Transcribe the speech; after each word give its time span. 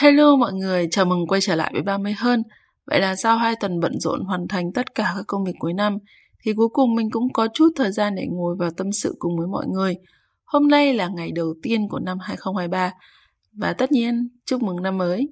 Hello 0.00 0.36
mọi 0.36 0.52
người, 0.52 0.88
chào 0.90 1.04
mừng 1.04 1.26
quay 1.26 1.40
trở 1.40 1.54
lại 1.54 1.70
với 1.72 1.82
30 1.82 2.12
hơn. 2.18 2.42
Vậy 2.86 3.00
là 3.00 3.16
sau 3.16 3.38
hai 3.38 3.54
tuần 3.60 3.80
bận 3.80 4.00
rộn 4.00 4.24
hoàn 4.24 4.48
thành 4.48 4.72
tất 4.72 4.94
cả 4.94 5.12
các 5.16 5.24
công 5.26 5.44
việc 5.44 5.52
cuối 5.58 5.72
năm, 5.72 5.98
thì 6.44 6.52
cuối 6.56 6.68
cùng 6.72 6.94
mình 6.94 7.10
cũng 7.10 7.32
có 7.32 7.48
chút 7.54 7.68
thời 7.76 7.92
gian 7.92 8.14
để 8.14 8.26
ngồi 8.30 8.56
vào 8.58 8.70
tâm 8.76 8.92
sự 8.92 9.16
cùng 9.18 9.38
với 9.38 9.46
mọi 9.46 9.66
người. 9.66 9.94
Hôm 10.44 10.68
nay 10.68 10.94
là 10.94 11.08
ngày 11.08 11.30
đầu 11.34 11.54
tiên 11.62 11.88
của 11.88 11.98
năm 11.98 12.18
2023 12.20 12.92
và 13.52 13.72
tất 13.72 13.92
nhiên 13.92 14.28
chúc 14.46 14.62
mừng 14.62 14.82
năm 14.82 14.98
mới. 14.98 15.28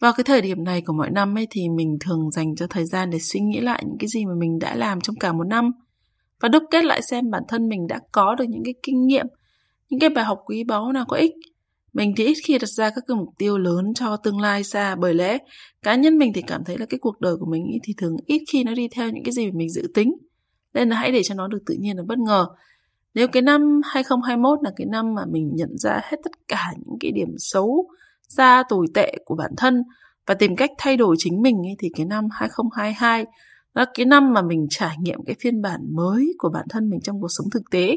Vào 0.00 0.12
cái 0.16 0.24
thời 0.24 0.40
điểm 0.40 0.64
này 0.64 0.82
của 0.86 0.92
mọi 0.92 1.10
năm 1.10 1.38
ấy 1.38 1.46
thì 1.50 1.68
mình 1.68 1.96
thường 2.00 2.30
dành 2.30 2.56
cho 2.56 2.66
thời 2.66 2.84
gian 2.84 3.10
để 3.10 3.18
suy 3.18 3.40
nghĩ 3.40 3.60
lại 3.60 3.82
những 3.86 3.98
cái 3.98 4.08
gì 4.08 4.24
mà 4.24 4.32
mình 4.38 4.58
đã 4.58 4.74
làm 4.74 5.00
trong 5.00 5.16
cả 5.16 5.32
một 5.32 5.44
năm 5.44 5.70
và 6.40 6.48
đúc 6.48 6.62
kết 6.70 6.84
lại 6.84 7.02
xem 7.02 7.30
bản 7.30 7.42
thân 7.48 7.68
mình 7.68 7.86
đã 7.86 8.00
có 8.12 8.34
được 8.34 8.44
những 8.48 8.64
cái 8.64 8.74
kinh 8.82 9.06
nghiệm, 9.06 9.26
những 9.90 10.00
cái 10.00 10.10
bài 10.10 10.24
học 10.24 10.38
quý 10.46 10.64
báu 10.64 10.92
nào 10.92 11.04
có 11.08 11.16
ích 11.16 11.32
mình 11.92 12.14
thì 12.16 12.24
ít 12.24 12.34
khi 12.44 12.58
đặt 12.58 12.66
ra 12.66 12.90
các 12.90 13.04
cái 13.08 13.16
mục 13.16 13.28
tiêu 13.38 13.58
lớn 13.58 13.94
cho 13.94 14.16
tương 14.16 14.40
lai 14.40 14.64
xa 14.64 14.94
bởi 14.94 15.14
lẽ 15.14 15.38
cá 15.82 15.94
nhân 15.94 16.18
mình 16.18 16.32
thì 16.34 16.42
cảm 16.42 16.64
thấy 16.64 16.78
là 16.78 16.86
cái 16.86 16.98
cuộc 16.98 17.20
đời 17.20 17.36
của 17.36 17.46
mình 17.46 17.62
thì 17.82 17.94
thường 17.96 18.16
ít 18.26 18.42
khi 18.52 18.64
nó 18.64 18.74
đi 18.74 18.88
theo 18.88 19.10
những 19.10 19.24
cái 19.24 19.32
gì 19.32 19.50
mình 19.50 19.70
dự 19.70 19.82
tính. 19.94 20.12
Nên 20.74 20.88
là 20.88 20.96
hãy 20.96 21.12
để 21.12 21.22
cho 21.22 21.34
nó 21.34 21.48
được 21.48 21.58
tự 21.66 21.74
nhiên 21.78 21.96
và 21.96 22.02
bất 22.06 22.18
ngờ. 22.18 22.46
Nếu 23.14 23.28
cái 23.28 23.42
năm 23.42 23.80
2021 23.84 24.58
là 24.62 24.70
cái 24.76 24.86
năm 24.86 25.14
mà 25.14 25.22
mình 25.30 25.50
nhận 25.54 25.78
ra 25.78 26.00
hết 26.02 26.16
tất 26.24 26.30
cả 26.48 26.72
những 26.76 26.96
cái 27.00 27.12
điểm 27.12 27.28
xấu, 27.38 27.88
xa 28.28 28.62
tồi 28.68 28.86
tệ 28.94 29.14
của 29.24 29.34
bản 29.34 29.50
thân 29.56 29.82
và 30.26 30.34
tìm 30.34 30.56
cách 30.56 30.70
thay 30.78 30.96
đổi 30.96 31.16
chính 31.18 31.42
mình 31.42 31.56
ấy, 31.56 31.76
thì 31.78 31.88
cái 31.96 32.06
năm 32.06 32.24
2022 32.32 33.24
là 33.74 33.86
cái 33.94 34.06
năm 34.06 34.32
mà 34.32 34.42
mình 34.42 34.66
trải 34.70 34.96
nghiệm 35.00 35.18
cái 35.26 35.36
phiên 35.40 35.62
bản 35.62 35.80
mới 35.96 36.32
của 36.38 36.50
bản 36.54 36.66
thân 36.70 36.90
mình 36.90 37.00
trong 37.00 37.20
cuộc 37.20 37.28
sống 37.38 37.50
thực 37.50 37.62
tế. 37.70 37.96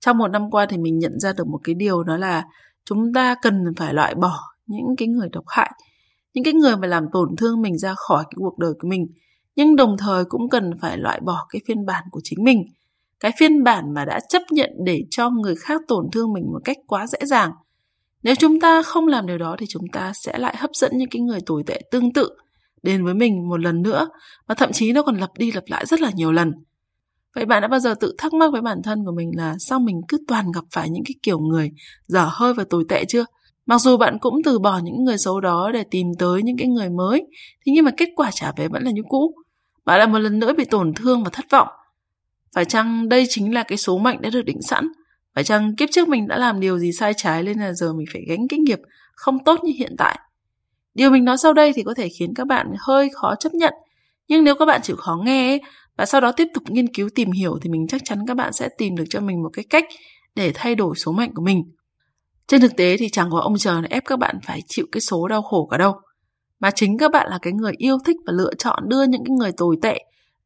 Trong 0.00 0.18
một 0.18 0.28
năm 0.28 0.50
qua 0.50 0.66
thì 0.66 0.78
mình 0.78 0.98
nhận 0.98 1.18
ra 1.18 1.32
được 1.32 1.46
một 1.46 1.58
cái 1.64 1.74
điều 1.74 2.02
đó 2.02 2.16
là 2.16 2.44
chúng 2.86 3.12
ta 3.14 3.34
cần 3.42 3.64
phải 3.76 3.94
loại 3.94 4.14
bỏ 4.14 4.40
những 4.66 4.96
cái 4.98 5.08
người 5.08 5.28
độc 5.32 5.44
hại, 5.48 5.70
những 6.34 6.44
cái 6.44 6.54
người 6.54 6.76
mà 6.76 6.86
làm 6.86 7.04
tổn 7.12 7.36
thương 7.36 7.62
mình 7.62 7.78
ra 7.78 7.94
khỏi 7.94 8.24
cái 8.24 8.36
cuộc 8.36 8.58
đời 8.58 8.72
của 8.78 8.88
mình. 8.88 9.06
Nhưng 9.56 9.76
đồng 9.76 9.96
thời 9.98 10.24
cũng 10.24 10.48
cần 10.48 10.70
phải 10.80 10.98
loại 10.98 11.20
bỏ 11.20 11.46
cái 11.48 11.62
phiên 11.66 11.86
bản 11.86 12.04
của 12.10 12.20
chính 12.24 12.44
mình, 12.44 12.64
cái 13.20 13.32
phiên 13.38 13.64
bản 13.64 13.94
mà 13.94 14.04
đã 14.04 14.20
chấp 14.28 14.42
nhận 14.50 14.70
để 14.84 15.04
cho 15.10 15.30
người 15.30 15.54
khác 15.56 15.80
tổn 15.88 16.04
thương 16.12 16.32
mình 16.32 16.44
một 16.52 16.60
cách 16.64 16.76
quá 16.86 17.06
dễ 17.06 17.18
dàng. 17.22 17.50
Nếu 18.22 18.34
chúng 18.34 18.60
ta 18.60 18.82
không 18.82 19.06
làm 19.06 19.26
điều 19.26 19.38
đó 19.38 19.56
thì 19.58 19.66
chúng 19.68 19.88
ta 19.92 20.12
sẽ 20.14 20.38
lại 20.38 20.56
hấp 20.56 20.70
dẫn 20.74 20.92
những 20.94 21.08
cái 21.10 21.22
người 21.22 21.40
tồi 21.46 21.62
tệ 21.66 21.80
tương 21.90 22.12
tự 22.12 22.30
đến 22.82 23.04
với 23.04 23.14
mình 23.14 23.48
một 23.48 23.60
lần 23.60 23.82
nữa 23.82 24.08
và 24.46 24.54
thậm 24.54 24.72
chí 24.72 24.92
nó 24.92 25.02
còn 25.02 25.16
lặp 25.16 25.30
đi 25.38 25.52
lặp 25.52 25.64
lại 25.66 25.86
rất 25.86 26.00
là 26.00 26.10
nhiều 26.14 26.32
lần. 26.32 26.52
Vậy 27.36 27.46
bạn 27.46 27.62
đã 27.62 27.68
bao 27.68 27.80
giờ 27.80 27.94
tự 28.00 28.14
thắc 28.18 28.34
mắc 28.34 28.52
với 28.52 28.60
bản 28.60 28.82
thân 28.82 29.04
của 29.04 29.12
mình 29.12 29.30
là 29.34 29.54
sao 29.58 29.80
mình 29.80 30.00
cứ 30.08 30.18
toàn 30.28 30.52
gặp 30.52 30.64
phải 30.72 30.90
những 30.90 31.04
cái 31.04 31.14
kiểu 31.22 31.38
người 31.38 31.70
dở 32.06 32.28
hơi 32.30 32.54
và 32.54 32.64
tồi 32.70 32.84
tệ 32.88 33.04
chưa? 33.04 33.24
Mặc 33.66 33.80
dù 33.80 33.96
bạn 33.96 34.18
cũng 34.18 34.42
từ 34.44 34.58
bỏ 34.58 34.78
những 34.78 35.04
người 35.04 35.18
xấu 35.18 35.40
đó 35.40 35.70
để 35.74 35.84
tìm 35.90 36.06
tới 36.18 36.42
những 36.42 36.56
cái 36.56 36.68
người 36.68 36.90
mới, 36.90 37.26
thế 37.66 37.72
nhưng 37.74 37.84
mà 37.84 37.90
kết 37.96 38.08
quả 38.16 38.30
trả 38.30 38.52
về 38.56 38.68
vẫn 38.68 38.82
là 38.82 38.90
như 38.90 39.02
cũ. 39.08 39.34
Bạn 39.84 39.98
lại 39.98 40.08
một 40.08 40.18
lần 40.18 40.38
nữa 40.38 40.52
bị 40.56 40.64
tổn 40.64 40.94
thương 40.94 41.24
và 41.24 41.30
thất 41.32 41.44
vọng. 41.50 41.68
Phải 42.54 42.64
chăng 42.64 43.08
đây 43.08 43.26
chính 43.28 43.54
là 43.54 43.62
cái 43.62 43.78
số 43.78 43.98
mệnh 43.98 44.20
đã 44.20 44.30
được 44.30 44.42
định 44.42 44.62
sẵn? 44.62 44.88
Phải 45.34 45.44
chăng 45.44 45.76
kiếp 45.76 45.88
trước 45.92 46.08
mình 46.08 46.28
đã 46.28 46.38
làm 46.38 46.60
điều 46.60 46.78
gì 46.78 46.92
sai 46.92 47.12
trái 47.16 47.42
nên 47.42 47.58
là 47.58 47.72
giờ 47.72 47.92
mình 47.92 48.06
phải 48.12 48.22
gánh 48.28 48.48
cái 48.48 48.58
nghiệp 48.58 48.78
không 49.14 49.44
tốt 49.44 49.60
như 49.64 49.72
hiện 49.78 49.94
tại? 49.98 50.18
Điều 50.94 51.10
mình 51.10 51.24
nói 51.24 51.38
sau 51.38 51.52
đây 51.52 51.72
thì 51.72 51.82
có 51.82 51.94
thể 51.94 52.08
khiến 52.08 52.34
các 52.34 52.46
bạn 52.46 52.66
hơi 52.78 53.10
khó 53.14 53.34
chấp 53.40 53.54
nhận, 53.54 53.74
nhưng 54.28 54.44
nếu 54.44 54.54
các 54.54 54.64
bạn 54.64 54.80
chịu 54.82 54.96
khó 54.96 55.16
nghe 55.24 55.48
ấy, 55.48 55.60
và 55.96 56.06
sau 56.06 56.20
đó 56.20 56.32
tiếp 56.32 56.48
tục 56.54 56.62
nghiên 56.66 56.94
cứu 56.94 57.08
tìm 57.14 57.30
hiểu 57.30 57.58
thì 57.62 57.70
mình 57.70 57.86
chắc 57.88 58.00
chắn 58.04 58.18
các 58.26 58.36
bạn 58.36 58.52
sẽ 58.52 58.68
tìm 58.78 58.96
được 58.96 59.04
cho 59.10 59.20
mình 59.20 59.42
một 59.42 59.50
cái 59.52 59.64
cách 59.70 59.84
để 60.34 60.52
thay 60.54 60.74
đổi 60.74 60.96
số 60.96 61.12
mệnh 61.12 61.34
của 61.34 61.42
mình. 61.42 61.62
Trên 62.46 62.60
thực 62.60 62.76
tế 62.76 62.96
thì 62.96 63.08
chẳng 63.08 63.30
có 63.30 63.40
ông 63.40 63.58
trời 63.58 63.82
ép 63.90 64.04
các 64.06 64.18
bạn 64.18 64.38
phải 64.42 64.60
chịu 64.66 64.86
cái 64.92 65.00
số 65.00 65.28
đau 65.28 65.42
khổ 65.42 65.68
cả 65.70 65.76
đâu. 65.76 65.94
Mà 66.60 66.70
chính 66.70 66.98
các 66.98 67.12
bạn 67.12 67.30
là 67.30 67.38
cái 67.42 67.52
người 67.52 67.72
yêu 67.76 67.98
thích 68.04 68.16
và 68.26 68.32
lựa 68.32 68.54
chọn 68.58 68.88
đưa 68.88 69.04
những 69.04 69.24
cái 69.24 69.36
người 69.38 69.52
tồi 69.56 69.76
tệ 69.82 69.98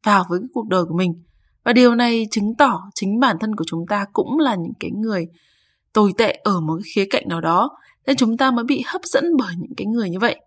vào 0.03 0.25
với 0.29 0.39
cái 0.39 0.47
cuộc 0.53 0.67
đời 0.67 0.85
của 0.85 0.97
mình. 0.97 1.23
Và 1.63 1.73
điều 1.73 1.95
này 1.95 2.27
chứng 2.31 2.55
tỏ 2.57 2.81
chính 2.95 3.19
bản 3.19 3.37
thân 3.39 3.55
của 3.55 3.63
chúng 3.67 3.85
ta 3.89 4.05
cũng 4.13 4.39
là 4.39 4.55
những 4.55 4.73
cái 4.79 4.91
người 4.91 5.27
tồi 5.93 6.13
tệ 6.17 6.39
ở 6.43 6.59
một 6.59 6.73
cái 6.75 6.91
khía 6.95 7.05
cạnh 7.09 7.23
nào 7.27 7.41
đó, 7.41 7.69
nên 8.05 8.15
chúng 8.15 8.37
ta 8.37 8.51
mới 8.51 8.65
bị 8.65 8.83
hấp 8.85 9.01
dẫn 9.03 9.25
bởi 9.37 9.53
những 9.57 9.75
cái 9.77 9.85
người 9.87 10.09
như 10.09 10.19
vậy. 10.19 10.39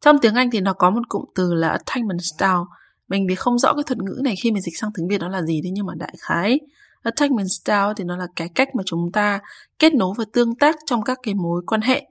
Trong 0.00 0.18
tiếng 0.18 0.34
Anh 0.34 0.50
thì 0.50 0.60
nó 0.60 0.72
có 0.72 0.90
một 0.90 1.08
cụm 1.08 1.24
từ 1.34 1.54
là 1.54 1.68
attachment 1.68 2.20
style 2.22 2.64
mình 3.08 3.26
thì 3.28 3.34
không 3.34 3.58
rõ 3.58 3.74
cái 3.74 3.82
thuật 3.86 3.98
ngữ 3.98 4.20
này 4.24 4.34
khi 4.36 4.50
mình 4.50 4.62
dịch 4.62 4.78
sang 4.78 4.90
tiếng 4.94 5.08
Việt 5.08 5.20
nó 5.20 5.28
là 5.28 5.42
gì 5.42 5.60
thế 5.64 5.70
nhưng 5.70 5.86
mà 5.86 5.94
đại 5.96 6.14
khái 6.18 6.60
attachment 7.02 7.50
style 7.50 7.92
thì 7.96 8.04
nó 8.04 8.16
là 8.16 8.26
cái 8.36 8.48
cách 8.48 8.74
mà 8.74 8.82
chúng 8.86 9.12
ta 9.12 9.40
kết 9.78 9.94
nối 9.94 10.14
và 10.18 10.24
tương 10.32 10.54
tác 10.54 10.76
trong 10.86 11.02
các 11.02 11.18
cái 11.22 11.34
mối 11.34 11.62
quan 11.66 11.80
hệ. 11.80 12.06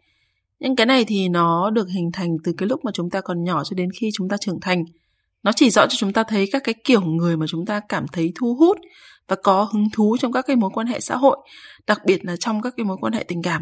Những 0.59 0.75
cái 0.75 0.85
này 0.85 1.05
thì 1.05 1.29
nó 1.29 1.69
được 1.69 1.87
hình 1.89 2.11
thành 2.13 2.37
từ 2.43 2.53
cái 2.57 2.67
lúc 2.67 2.85
mà 2.85 2.91
chúng 2.93 3.09
ta 3.09 3.21
còn 3.21 3.43
nhỏ 3.43 3.63
cho 3.63 3.73
đến 3.75 3.89
khi 3.91 4.09
chúng 4.13 4.29
ta 4.29 4.37
trưởng 4.37 4.59
thành. 4.59 4.83
Nó 5.43 5.51
chỉ 5.55 5.69
rõ 5.69 5.87
cho 5.87 5.95
chúng 5.97 6.13
ta 6.13 6.23
thấy 6.23 6.49
các 6.51 6.61
cái 6.63 6.75
kiểu 6.83 7.01
người 7.01 7.37
mà 7.37 7.45
chúng 7.49 7.65
ta 7.65 7.79
cảm 7.89 8.05
thấy 8.07 8.31
thu 8.35 8.55
hút 8.55 8.77
và 9.27 9.35
có 9.43 9.63
hứng 9.73 9.87
thú 9.93 10.17
trong 10.19 10.31
các 10.31 10.45
cái 10.47 10.55
mối 10.55 10.69
quan 10.73 10.87
hệ 10.87 10.99
xã 10.99 11.15
hội, 11.15 11.37
đặc 11.87 12.01
biệt 12.05 12.25
là 12.25 12.35
trong 12.35 12.61
các 12.61 12.73
cái 12.77 12.83
mối 12.83 12.97
quan 13.01 13.13
hệ 13.13 13.23
tình 13.23 13.43
cảm. 13.43 13.61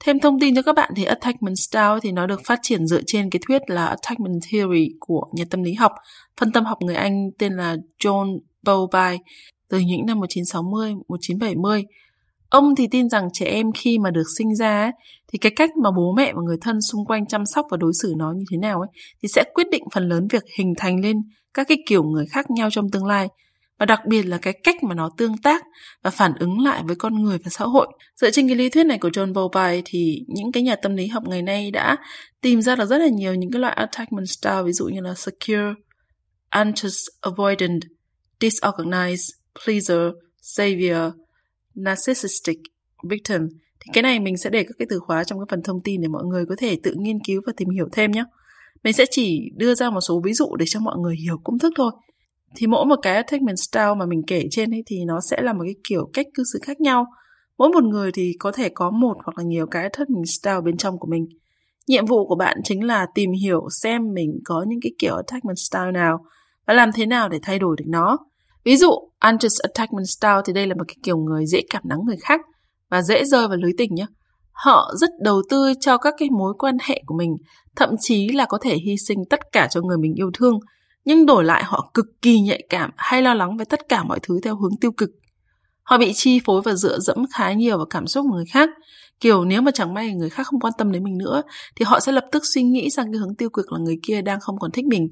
Thêm 0.00 0.20
thông 0.20 0.40
tin 0.40 0.54
cho 0.54 0.62
các 0.62 0.74
bạn 0.74 0.92
thì 0.96 1.04
Attachment 1.04 1.58
Style 1.58 1.98
thì 2.02 2.12
nó 2.12 2.26
được 2.26 2.40
phát 2.44 2.58
triển 2.62 2.86
dựa 2.86 3.00
trên 3.06 3.30
cái 3.30 3.40
thuyết 3.46 3.62
là 3.66 3.86
Attachment 3.86 4.40
Theory 4.50 4.88
của 5.00 5.22
nhà 5.32 5.44
tâm 5.50 5.62
lý 5.62 5.74
học, 5.74 5.92
phân 6.40 6.52
tâm 6.52 6.64
học 6.64 6.78
người 6.80 6.94
Anh 6.94 7.30
tên 7.38 7.52
là 7.52 7.76
John 8.04 8.38
Bowlby 8.62 9.18
từ 9.68 9.78
những 9.78 10.06
năm 10.06 10.20
1960, 10.20 10.94
1970. 11.08 11.84
Ông 12.50 12.74
thì 12.74 12.86
tin 12.86 13.08
rằng 13.08 13.28
trẻ 13.32 13.46
em 13.46 13.72
khi 13.72 13.98
mà 13.98 14.10
được 14.10 14.26
sinh 14.38 14.54
ra 14.54 14.92
thì 15.32 15.38
cái 15.38 15.52
cách 15.56 15.70
mà 15.76 15.90
bố 15.96 16.14
mẹ 16.16 16.32
và 16.32 16.42
người 16.42 16.56
thân 16.60 16.80
xung 16.80 17.04
quanh 17.06 17.26
chăm 17.26 17.46
sóc 17.46 17.66
và 17.70 17.76
đối 17.76 17.92
xử 18.02 18.14
nó 18.16 18.32
như 18.32 18.44
thế 18.50 18.56
nào 18.56 18.80
ấy 18.80 18.88
thì 19.22 19.28
sẽ 19.28 19.44
quyết 19.54 19.66
định 19.70 19.82
phần 19.94 20.08
lớn 20.08 20.28
việc 20.30 20.42
hình 20.58 20.74
thành 20.76 21.00
lên 21.00 21.16
các 21.54 21.68
cái 21.68 21.78
kiểu 21.86 22.02
người 22.02 22.26
khác 22.26 22.50
nhau 22.50 22.68
trong 22.70 22.90
tương 22.90 23.06
lai 23.06 23.28
và 23.78 23.86
đặc 23.86 24.00
biệt 24.06 24.22
là 24.22 24.38
cái 24.38 24.54
cách 24.64 24.82
mà 24.82 24.94
nó 24.94 25.10
tương 25.16 25.38
tác 25.38 25.64
và 26.02 26.10
phản 26.10 26.32
ứng 26.38 26.60
lại 26.60 26.82
với 26.86 26.96
con 26.96 27.22
người 27.22 27.38
và 27.38 27.50
xã 27.50 27.64
hội. 27.64 27.86
Dựa 28.16 28.30
trên 28.30 28.48
cái 28.48 28.56
lý 28.56 28.68
thuyết 28.68 28.84
này 28.84 28.98
của 28.98 29.08
John 29.08 29.32
Bowlby 29.32 29.82
thì 29.84 30.24
những 30.28 30.52
cái 30.52 30.62
nhà 30.62 30.76
tâm 30.76 30.96
lý 30.96 31.06
học 31.06 31.22
ngày 31.26 31.42
nay 31.42 31.70
đã 31.70 31.96
tìm 32.40 32.62
ra 32.62 32.76
được 32.76 32.86
rất 32.86 32.98
là 32.98 33.08
nhiều 33.08 33.34
những 33.34 33.50
cái 33.50 33.60
loại 33.60 33.74
attachment 33.74 34.28
style 34.28 34.62
ví 34.62 34.72
dụ 34.72 34.86
như 34.86 35.00
là 35.00 35.14
secure, 35.14 35.74
anxious, 36.48 37.06
avoidant, 37.20 37.82
disorganized, 38.40 39.30
pleaser, 39.64 40.12
savior, 40.40 41.12
narcissistic, 41.74 42.58
victim. 43.10 43.40
Thì 43.80 43.90
cái 43.92 44.02
này 44.02 44.20
mình 44.20 44.36
sẽ 44.36 44.50
để 44.50 44.62
các 44.62 44.74
cái 44.78 44.86
từ 44.90 44.98
khóa 44.98 45.24
trong 45.24 45.38
cái 45.38 45.46
phần 45.50 45.62
thông 45.62 45.82
tin 45.84 46.00
để 46.00 46.08
mọi 46.08 46.24
người 46.24 46.46
có 46.48 46.54
thể 46.58 46.78
tự 46.82 46.94
nghiên 46.96 47.18
cứu 47.26 47.42
và 47.46 47.52
tìm 47.56 47.68
hiểu 47.68 47.88
thêm 47.92 48.10
nhé. 48.10 48.24
Mình 48.84 48.92
sẽ 48.92 49.04
chỉ 49.10 49.50
đưa 49.56 49.74
ra 49.74 49.90
một 49.90 50.00
số 50.00 50.20
ví 50.24 50.32
dụ 50.32 50.56
để 50.56 50.66
cho 50.68 50.80
mọi 50.80 50.96
người 50.98 51.16
hiểu 51.16 51.40
công 51.44 51.58
thức 51.58 51.72
thôi 51.76 51.92
thì 52.54 52.66
mỗi 52.66 52.86
một 52.86 52.96
cái 53.02 53.14
attachment 53.16 53.58
style 53.58 53.94
mà 53.98 54.06
mình 54.06 54.22
kể 54.26 54.42
trên 54.50 54.74
ấy 54.74 54.82
thì 54.86 54.96
nó 55.06 55.20
sẽ 55.30 55.40
là 55.40 55.52
một 55.52 55.62
cái 55.64 55.74
kiểu 55.88 56.10
cách 56.12 56.26
cư 56.34 56.42
xử 56.52 56.58
khác 56.62 56.80
nhau. 56.80 57.06
Mỗi 57.58 57.68
một 57.68 57.84
người 57.84 58.12
thì 58.12 58.32
có 58.38 58.52
thể 58.52 58.68
có 58.68 58.90
một 58.90 59.14
hoặc 59.24 59.38
là 59.38 59.44
nhiều 59.44 59.66
cái 59.66 59.82
attachment 59.82 60.28
style 60.40 60.60
bên 60.64 60.76
trong 60.76 60.98
của 60.98 61.08
mình. 61.10 61.26
Nhiệm 61.88 62.06
vụ 62.06 62.26
của 62.26 62.34
bạn 62.34 62.56
chính 62.64 62.84
là 62.84 63.06
tìm 63.14 63.30
hiểu 63.42 63.68
xem 63.82 64.02
mình 64.14 64.30
có 64.44 64.64
những 64.68 64.80
cái 64.82 64.92
kiểu 64.98 65.16
attachment 65.16 65.58
style 65.70 65.92
nào 65.92 66.18
và 66.66 66.74
làm 66.74 66.90
thế 66.94 67.06
nào 67.06 67.28
để 67.28 67.38
thay 67.42 67.58
đổi 67.58 67.76
được 67.78 67.86
nó. 67.88 68.18
Ví 68.64 68.76
dụ 68.76 68.90
anxious 69.18 69.60
attachment 69.62 70.08
style 70.08 70.40
thì 70.46 70.52
đây 70.52 70.66
là 70.66 70.74
một 70.74 70.84
cái 70.88 70.96
kiểu 71.02 71.16
người 71.16 71.46
dễ 71.46 71.60
cảm 71.70 71.82
nắng 71.86 71.98
người 72.06 72.16
khác 72.20 72.40
và 72.90 73.02
dễ 73.02 73.24
rơi 73.24 73.48
vào 73.48 73.56
lưới 73.56 73.72
tình 73.78 73.94
nhé 73.94 74.06
họ 74.56 74.92
rất 74.94 75.10
đầu 75.20 75.42
tư 75.50 75.72
cho 75.80 75.98
các 75.98 76.14
cái 76.18 76.28
mối 76.30 76.54
quan 76.58 76.76
hệ 76.82 77.02
của 77.06 77.14
mình, 77.18 77.36
thậm 77.76 77.90
chí 78.00 78.28
là 78.28 78.46
có 78.48 78.58
thể 78.62 78.76
hy 78.86 78.96
sinh 79.08 79.18
tất 79.30 79.40
cả 79.52 79.68
cho 79.70 79.80
người 79.80 79.98
mình 79.98 80.14
yêu 80.14 80.30
thương 80.34 80.58
nhưng 81.06 81.26
đổi 81.26 81.44
lại 81.44 81.64
họ 81.64 81.90
cực 81.94 82.06
kỳ 82.22 82.40
nhạy 82.40 82.62
cảm 82.68 82.90
hay 82.96 83.22
lo 83.22 83.34
lắng 83.34 83.56
về 83.56 83.64
tất 83.64 83.88
cả 83.88 84.04
mọi 84.04 84.18
thứ 84.22 84.40
theo 84.42 84.56
hướng 84.56 84.76
tiêu 84.80 84.92
cực. 84.92 85.10
Họ 85.82 85.98
bị 85.98 86.12
chi 86.14 86.40
phối 86.44 86.62
và 86.62 86.74
dựa 86.74 86.98
dẫm 86.98 87.26
khá 87.34 87.52
nhiều 87.52 87.76
vào 87.76 87.86
cảm 87.86 88.06
xúc 88.06 88.26
của 88.28 88.36
người 88.36 88.46
khác. 88.46 88.70
Kiểu 89.20 89.44
nếu 89.44 89.62
mà 89.62 89.70
chẳng 89.70 89.94
may 89.94 90.14
người 90.14 90.30
khác 90.30 90.46
không 90.46 90.60
quan 90.60 90.72
tâm 90.78 90.92
đến 90.92 91.04
mình 91.04 91.18
nữa 91.18 91.42
thì 91.76 91.84
họ 91.84 92.00
sẽ 92.00 92.12
lập 92.12 92.24
tức 92.32 92.42
suy 92.54 92.62
nghĩ 92.62 92.90
sang 92.90 93.12
cái 93.12 93.18
hướng 93.18 93.34
tiêu 93.34 93.50
cực 93.50 93.72
là 93.72 93.78
người 93.78 93.98
kia 94.02 94.22
đang 94.22 94.40
không 94.40 94.58
còn 94.58 94.70
thích 94.70 94.84
mình. 94.86 95.08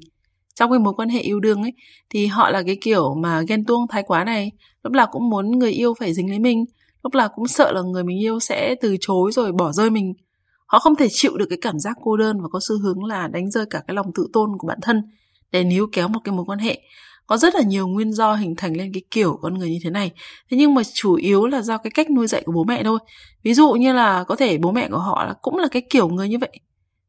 Trong 0.54 0.70
cái 0.70 0.78
mối 0.78 0.94
quan 0.96 1.08
hệ 1.08 1.20
yêu 1.20 1.40
đương 1.40 1.62
ấy 1.62 1.72
thì 2.10 2.26
họ 2.26 2.50
là 2.50 2.62
cái 2.66 2.78
kiểu 2.80 3.14
mà 3.14 3.42
ghen 3.48 3.64
tuông 3.64 3.86
thái 3.88 4.02
quá 4.06 4.24
này, 4.24 4.50
lúc 4.82 4.92
nào 4.92 5.06
cũng 5.12 5.30
muốn 5.30 5.58
người 5.58 5.72
yêu 5.72 5.94
phải 5.98 6.14
dính 6.14 6.30
lấy 6.30 6.38
mình, 6.38 6.64
lúc 7.02 7.14
nào 7.14 7.28
cũng 7.34 7.48
sợ 7.48 7.72
là 7.72 7.82
người 7.82 8.04
mình 8.04 8.18
yêu 8.18 8.40
sẽ 8.40 8.74
từ 8.80 8.96
chối 9.00 9.32
rồi 9.32 9.52
bỏ 9.52 9.72
rơi 9.72 9.90
mình. 9.90 10.14
Họ 10.66 10.78
không 10.78 10.96
thể 10.96 11.06
chịu 11.10 11.36
được 11.36 11.46
cái 11.50 11.58
cảm 11.62 11.78
giác 11.78 11.96
cô 12.02 12.16
đơn 12.16 12.40
và 12.40 12.48
có 12.52 12.60
xu 12.68 12.78
hướng 12.78 13.04
là 13.04 13.28
đánh 13.28 13.50
rơi 13.50 13.66
cả 13.70 13.82
cái 13.86 13.94
lòng 13.94 14.06
tự 14.14 14.26
tôn 14.32 14.50
của 14.58 14.68
bản 14.68 14.78
thân 14.82 15.02
để 15.54 15.64
níu 15.64 15.86
kéo 15.92 16.08
một 16.08 16.20
cái 16.24 16.34
mối 16.34 16.44
quan 16.44 16.58
hệ. 16.58 16.80
Có 17.26 17.36
rất 17.36 17.54
là 17.54 17.60
nhiều 17.62 17.88
nguyên 17.88 18.12
do 18.12 18.34
hình 18.34 18.54
thành 18.56 18.76
lên 18.76 18.90
cái 18.94 19.02
kiểu 19.10 19.38
con 19.42 19.54
người 19.54 19.70
như 19.70 19.78
thế 19.84 19.90
này. 19.90 20.10
Thế 20.50 20.56
nhưng 20.56 20.74
mà 20.74 20.82
chủ 20.94 21.14
yếu 21.14 21.46
là 21.46 21.62
do 21.62 21.78
cái 21.78 21.90
cách 21.90 22.10
nuôi 22.10 22.26
dạy 22.26 22.42
của 22.46 22.52
bố 22.52 22.64
mẹ 22.64 22.82
thôi. 22.84 22.98
Ví 23.42 23.54
dụ 23.54 23.72
như 23.72 23.92
là 23.92 24.24
có 24.24 24.36
thể 24.36 24.58
bố 24.58 24.72
mẹ 24.72 24.88
của 24.88 24.98
họ 24.98 25.24
là 25.24 25.34
cũng 25.42 25.56
là 25.56 25.68
cái 25.68 25.82
kiểu 25.90 26.08
người 26.08 26.28
như 26.28 26.38
vậy. 26.38 26.50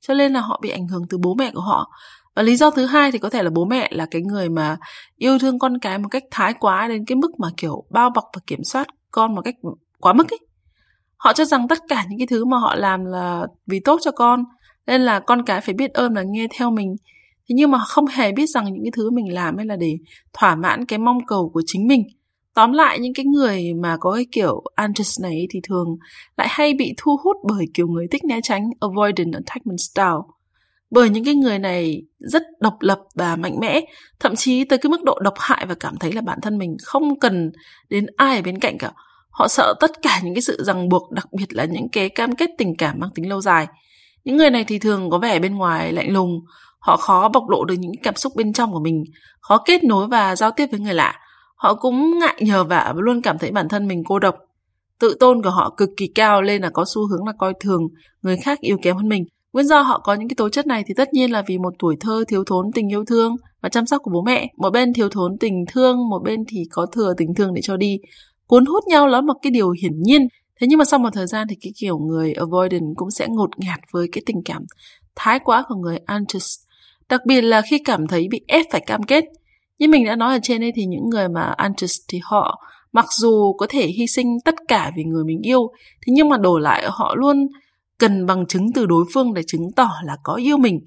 Cho 0.01 0.13
nên 0.13 0.33
là 0.33 0.39
họ 0.41 0.59
bị 0.63 0.69
ảnh 0.69 0.87
hưởng 0.87 1.01
từ 1.09 1.17
bố 1.17 1.33
mẹ 1.33 1.51
của 1.51 1.61
họ. 1.61 1.91
Và 2.35 2.43
lý 2.43 2.55
do 2.55 2.71
thứ 2.71 2.85
hai 2.85 3.11
thì 3.11 3.19
có 3.19 3.29
thể 3.29 3.43
là 3.43 3.49
bố 3.49 3.65
mẹ 3.65 3.89
là 3.91 4.05
cái 4.11 4.21
người 4.21 4.49
mà 4.49 4.77
yêu 5.15 5.39
thương 5.39 5.59
con 5.59 5.79
cái 5.79 5.97
một 5.97 6.09
cách 6.11 6.23
thái 6.31 6.53
quá 6.59 6.87
đến 6.87 7.05
cái 7.05 7.15
mức 7.15 7.39
mà 7.39 7.47
kiểu 7.57 7.83
bao 7.89 8.09
bọc 8.09 8.23
và 8.33 8.41
kiểm 8.47 8.63
soát 8.63 8.87
con 9.11 9.35
một 9.35 9.41
cách 9.41 9.55
quá 9.99 10.13
mức 10.13 10.33
ấy. 10.33 10.39
Họ 11.17 11.33
cho 11.33 11.45
rằng 11.45 11.67
tất 11.67 11.79
cả 11.87 12.05
những 12.09 12.19
cái 12.19 12.27
thứ 12.27 12.45
mà 12.45 12.57
họ 12.57 12.75
làm 12.75 13.05
là 13.05 13.47
vì 13.67 13.79
tốt 13.79 13.99
cho 14.03 14.11
con, 14.11 14.43
Nên 14.87 15.01
là 15.01 15.19
con 15.19 15.43
cái 15.43 15.61
phải 15.61 15.73
biết 15.73 15.93
ơn 15.93 16.13
và 16.13 16.23
nghe 16.25 16.47
theo 16.57 16.71
mình. 16.71 16.95
Thế 17.49 17.53
nhưng 17.55 17.71
mà 17.71 17.79
không 17.79 18.05
hề 18.05 18.31
biết 18.31 18.49
rằng 18.49 18.73
những 18.73 18.83
cái 18.83 18.91
thứ 18.95 19.11
mình 19.11 19.33
làm 19.33 19.57
hay 19.57 19.65
là 19.65 19.75
để 19.75 19.97
thỏa 20.33 20.55
mãn 20.55 20.85
cái 20.85 20.99
mong 20.99 21.25
cầu 21.27 21.49
của 21.53 21.61
chính 21.65 21.87
mình. 21.87 22.03
Tóm 22.53 22.71
lại 22.73 22.99
những 22.99 23.13
cái 23.13 23.25
người 23.25 23.73
mà 23.73 23.97
có 23.99 24.11
cái 24.11 24.25
kiểu 24.31 24.63
anxious 24.75 25.21
này 25.21 25.47
thì 25.49 25.59
thường 25.63 25.87
lại 26.37 26.47
hay 26.51 26.73
bị 26.73 26.93
thu 26.97 27.17
hút 27.23 27.37
bởi 27.47 27.65
kiểu 27.73 27.87
người 27.87 28.07
thích 28.11 28.23
né 28.23 28.39
tránh 28.43 28.69
avoidant 28.79 29.33
attachment 29.33 29.79
style. 29.79 30.35
Bởi 30.91 31.09
những 31.09 31.25
cái 31.25 31.35
người 31.35 31.59
này 31.59 32.03
rất 32.19 32.43
độc 32.59 32.77
lập 32.79 32.99
và 33.15 33.35
mạnh 33.35 33.59
mẽ, 33.59 33.81
thậm 34.19 34.35
chí 34.35 34.63
tới 34.63 34.79
cái 34.79 34.89
mức 34.89 35.03
độ 35.03 35.19
độc 35.19 35.33
hại 35.37 35.65
và 35.65 35.75
cảm 35.79 35.97
thấy 35.97 36.11
là 36.11 36.21
bản 36.21 36.39
thân 36.41 36.57
mình 36.57 36.77
không 36.83 37.19
cần 37.19 37.51
đến 37.89 38.05
ai 38.17 38.35
ở 38.35 38.41
bên 38.41 38.59
cạnh 38.59 38.77
cả. 38.77 38.91
Họ 39.29 39.47
sợ 39.47 39.73
tất 39.79 40.01
cả 40.01 40.21
những 40.23 40.33
cái 40.33 40.41
sự 40.41 40.63
ràng 40.63 40.89
buộc, 40.89 41.11
đặc 41.11 41.33
biệt 41.33 41.53
là 41.53 41.65
những 41.65 41.89
cái 41.89 42.09
cam 42.09 42.35
kết 42.35 42.49
tình 42.57 42.75
cảm 42.77 42.99
mang 42.99 43.09
tính 43.15 43.29
lâu 43.29 43.41
dài. 43.41 43.67
Những 44.23 44.37
người 44.37 44.49
này 44.49 44.63
thì 44.63 44.79
thường 44.79 45.09
có 45.09 45.17
vẻ 45.17 45.39
bên 45.39 45.55
ngoài 45.55 45.91
lạnh 45.91 46.13
lùng, 46.13 46.45
họ 46.85 46.97
khó 46.97 47.29
bộc 47.29 47.49
lộ 47.49 47.65
được 47.65 47.75
những 47.79 47.91
cảm 48.03 48.15
xúc 48.15 48.33
bên 48.35 48.53
trong 48.53 48.71
của 48.71 48.79
mình, 48.79 49.03
khó 49.39 49.57
kết 49.65 49.83
nối 49.83 50.07
và 50.07 50.35
giao 50.35 50.51
tiếp 50.51 50.67
với 50.71 50.79
người 50.79 50.93
lạ. 50.93 51.19
Họ 51.55 51.73
cũng 51.73 52.19
ngại 52.19 52.35
nhờ 52.39 52.63
vả 52.63 52.93
và 52.95 53.01
luôn 53.01 53.21
cảm 53.21 53.37
thấy 53.37 53.51
bản 53.51 53.69
thân 53.69 53.87
mình 53.87 54.03
cô 54.07 54.19
độc. 54.19 54.35
Tự 54.99 55.17
tôn 55.19 55.43
của 55.43 55.49
họ 55.49 55.73
cực 55.77 55.89
kỳ 55.97 56.07
cao 56.07 56.41
nên 56.41 56.61
là 56.61 56.69
có 56.69 56.85
xu 56.87 57.07
hướng 57.07 57.27
là 57.27 57.33
coi 57.37 57.53
thường 57.59 57.81
người 58.21 58.37
khác 58.37 58.59
yếu 58.59 58.77
kém 58.81 58.95
hơn 58.95 59.09
mình. 59.09 59.25
Nguyên 59.53 59.67
do 59.67 59.81
họ 59.81 59.99
có 59.99 60.13
những 60.13 60.29
cái 60.29 60.35
tố 60.35 60.49
chất 60.49 60.67
này 60.67 60.83
thì 60.87 60.93
tất 60.97 61.13
nhiên 61.13 61.31
là 61.31 61.43
vì 61.47 61.57
một 61.57 61.73
tuổi 61.79 61.95
thơ 61.99 62.23
thiếu 62.27 62.43
thốn 62.43 62.71
tình 62.73 62.91
yêu 62.91 63.05
thương 63.05 63.35
và 63.61 63.69
chăm 63.69 63.85
sóc 63.85 64.01
của 64.03 64.11
bố 64.13 64.21
mẹ. 64.21 64.47
Một 64.57 64.69
bên 64.69 64.93
thiếu 64.93 65.09
thốn 65.09 65.37
tình 65.39 65.65
thương, 65.71 66.09
một 66.09 66.21
bên 66.23 66.39
thì 66.47 66.63
có 66.71 66.85
thừa 66.85 67.13
tình 67.17 67.35
thương 67.35 67.53
để 67.53 67.61
cho 67.61 67.77
đi. 67.77 67.97
Cuốn 68.47 68.65
hút 68.65 68.83
nhau 68.87 69.07
là 69.07 69.21
một 69.21 69.35
cái 69.41 69.51
điều 69.51 69.71
hiển 69.71 70.01
nhiên. 70.01 70.27
Thế 70.59 70.67
nhưng 70.69 70.79
mà 70.79 70.85
sau 70.85 70.99
một 70.99 71.09
thời 71.13 71.27
gian 71.27 71.47
thì 71.49 71.55
cái 71.61 71.71
kiểu 71.75 71.97
người 71.97 72.33
avoidant 72.33 72.95
cũng 72.95 73.11
sẽ 73.11 73.27
ngột 73.29 73.49
ngạt 73.57 73.79
với 73.91 74.07
cái 74.11 74.23
tình 74.25 74.41
cảm 74.45 74.65
thái 75.15 75.39
quá 75.39 75.63
của 75.67 75.75
người 75.75 75.97
anxious. 76.05 76.64
Đặc 77.09 77.21
biệt 77.25 77.41
là 77.41 77.61
khi 77.61 77.79
cảm 77.79 78.07
thấy 78.07 78.27
bị 78.31 78.41
ép 78.47 78.65
phải 78.71 78.81
cam 78.81 79.03
kết. 79.03 79.23
Như 79.79 79.87
mình 79.87 80.05
đã 80.05 80.15
nói 80.15 80.33
ở 80.33 80.39
trên 80.43 80.61
đây 80.61 80.71
thì 80.75 80.85
những 80.85 81.09
người 81.09 81.29
mà 81.29 81.53
anxious 81.57 81.97
thì 82.07 82.19
họ 82.23 82.61
mặc 82.91 83.05
dù 83.17 83.53
có 83.53 83.65
thể 83.69 83.87
hy 83.87 84.07
sinh 84.07 84.27
tất 84.45 84.55
cả 84.67 84.91
vì 84.97 85.03
người 85.03 85.23
mình 85.23 85.39
yêu, 85.41 85.71
thế 86.07 86.13
nhưng 86.15 86.29
mà 86.29 86.37
đổi 86.37 86.61
lại 86.61 86.85
họ 86.89 87.15
luôn 87.15 87.47
cần 87.97 88.25
bằng 88.25 88.45
chứng 88.47 88.73
từ 88.75 88.85
đối 88.85 89.05
phương 89.13 89.33
để 89.33 89.41
chứng 89.47 89.71
tỏ 89.75 89.89
là 90.03 90.17
có 90.23 90.33
yêu 90.33 90.57
mình. 90.57 90.79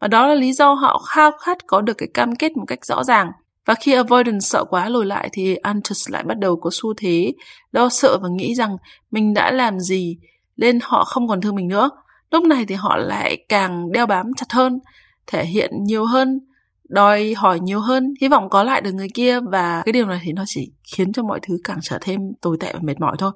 Và 0.00 0.08
đó 0.08 0.26
là 0.26 0.34
lý 0.34 0.52
do 0.52 0.72
họ 0.72 0.98
khao 0.98 1.30
khát 1.40 1.58
có 1.66 1.80
được 1.80 1.94
cái 1.98 2.08
cam 2.14 2.36
kết 2.36 2.56
một 2.56 2.64
cách 2.66 2.84
rõ 2.84 3.04
ràng. 3.04 3.30
Và 3.66 3.74
khi 3.74 3.92
avoidance 3.92 4.40
sợ 4.40 4.64
quá 4.64 4.88
lùi 4.88 5.04
lại 5.04 5.28
thì 5.32 5.56
anxious 5.56 6.10
lại 6.10 6.22
bắt 6.22 6.38
đầu 6.38 6.56
có 6.56 6.70
xu 6.72 6.94
thế 6.96 7.32
lo 7.72 7.88
sợ 7.88 8.18
và 8.22 8.28
nghĩ 8.28 8.54
rằng 8.54 8.76
mình 9.10 9.34
đã 9.34 9.50
làm 9.50 9.80
gì 9.80 10.16
nên 10.56 10.78
họ 10.82 11.04
không 11.04 11.28
còn 11.28 11.40
thương 11.40 11.54
mình 11.54 11.68
nữa. 11.68 11.90
Lúc 12.30 12.44
này 12.44 12.64
thì 12.66 12.74
họ 12.74 12.96
lại 12.96 13.44
càng 13.48 13.92
đeo 13.92 14.06
bám 14.06 14.26
chặt 14.36 14.52
hơn, 14.52 14.78
thể 15.26 15.44
hiện 15.44 15.70
nhiều 15.84 16.04
hơn, 16.04 16.40
đòi 16.88 17.34
hỏi 17.34 17.60
nhiều 17.60 17.80
hơn, 17.80 18.14
hy 18.20 18.28
vọng 18.28 18.48
có 18.48 18.62
lại 18.62 18.80
được 18.80 18.92
người 18.92 19.08
kia 19.14 19.40
và 19.40 19.82
cái 19.84 19.92
điều 19.92 20.06
này 20.06 20.20
thì 20.24 20.32
nó 20.32 20.42
chỉ 20.46 20.72
khiến 20.96 21.12
cho 21.12 21.22
mọi 21.22 21.40
thứ 21.42 21.58
càng 21.64 21.78
trở 21.82 21.98
thêm 22.00 22.20
tồi 22.40 22.56
tệ 22.60 22.72
và 22.72 22.80
mệt 22.82 23.00
mỏi 23.00 23.16
thôi. 23.18 23.32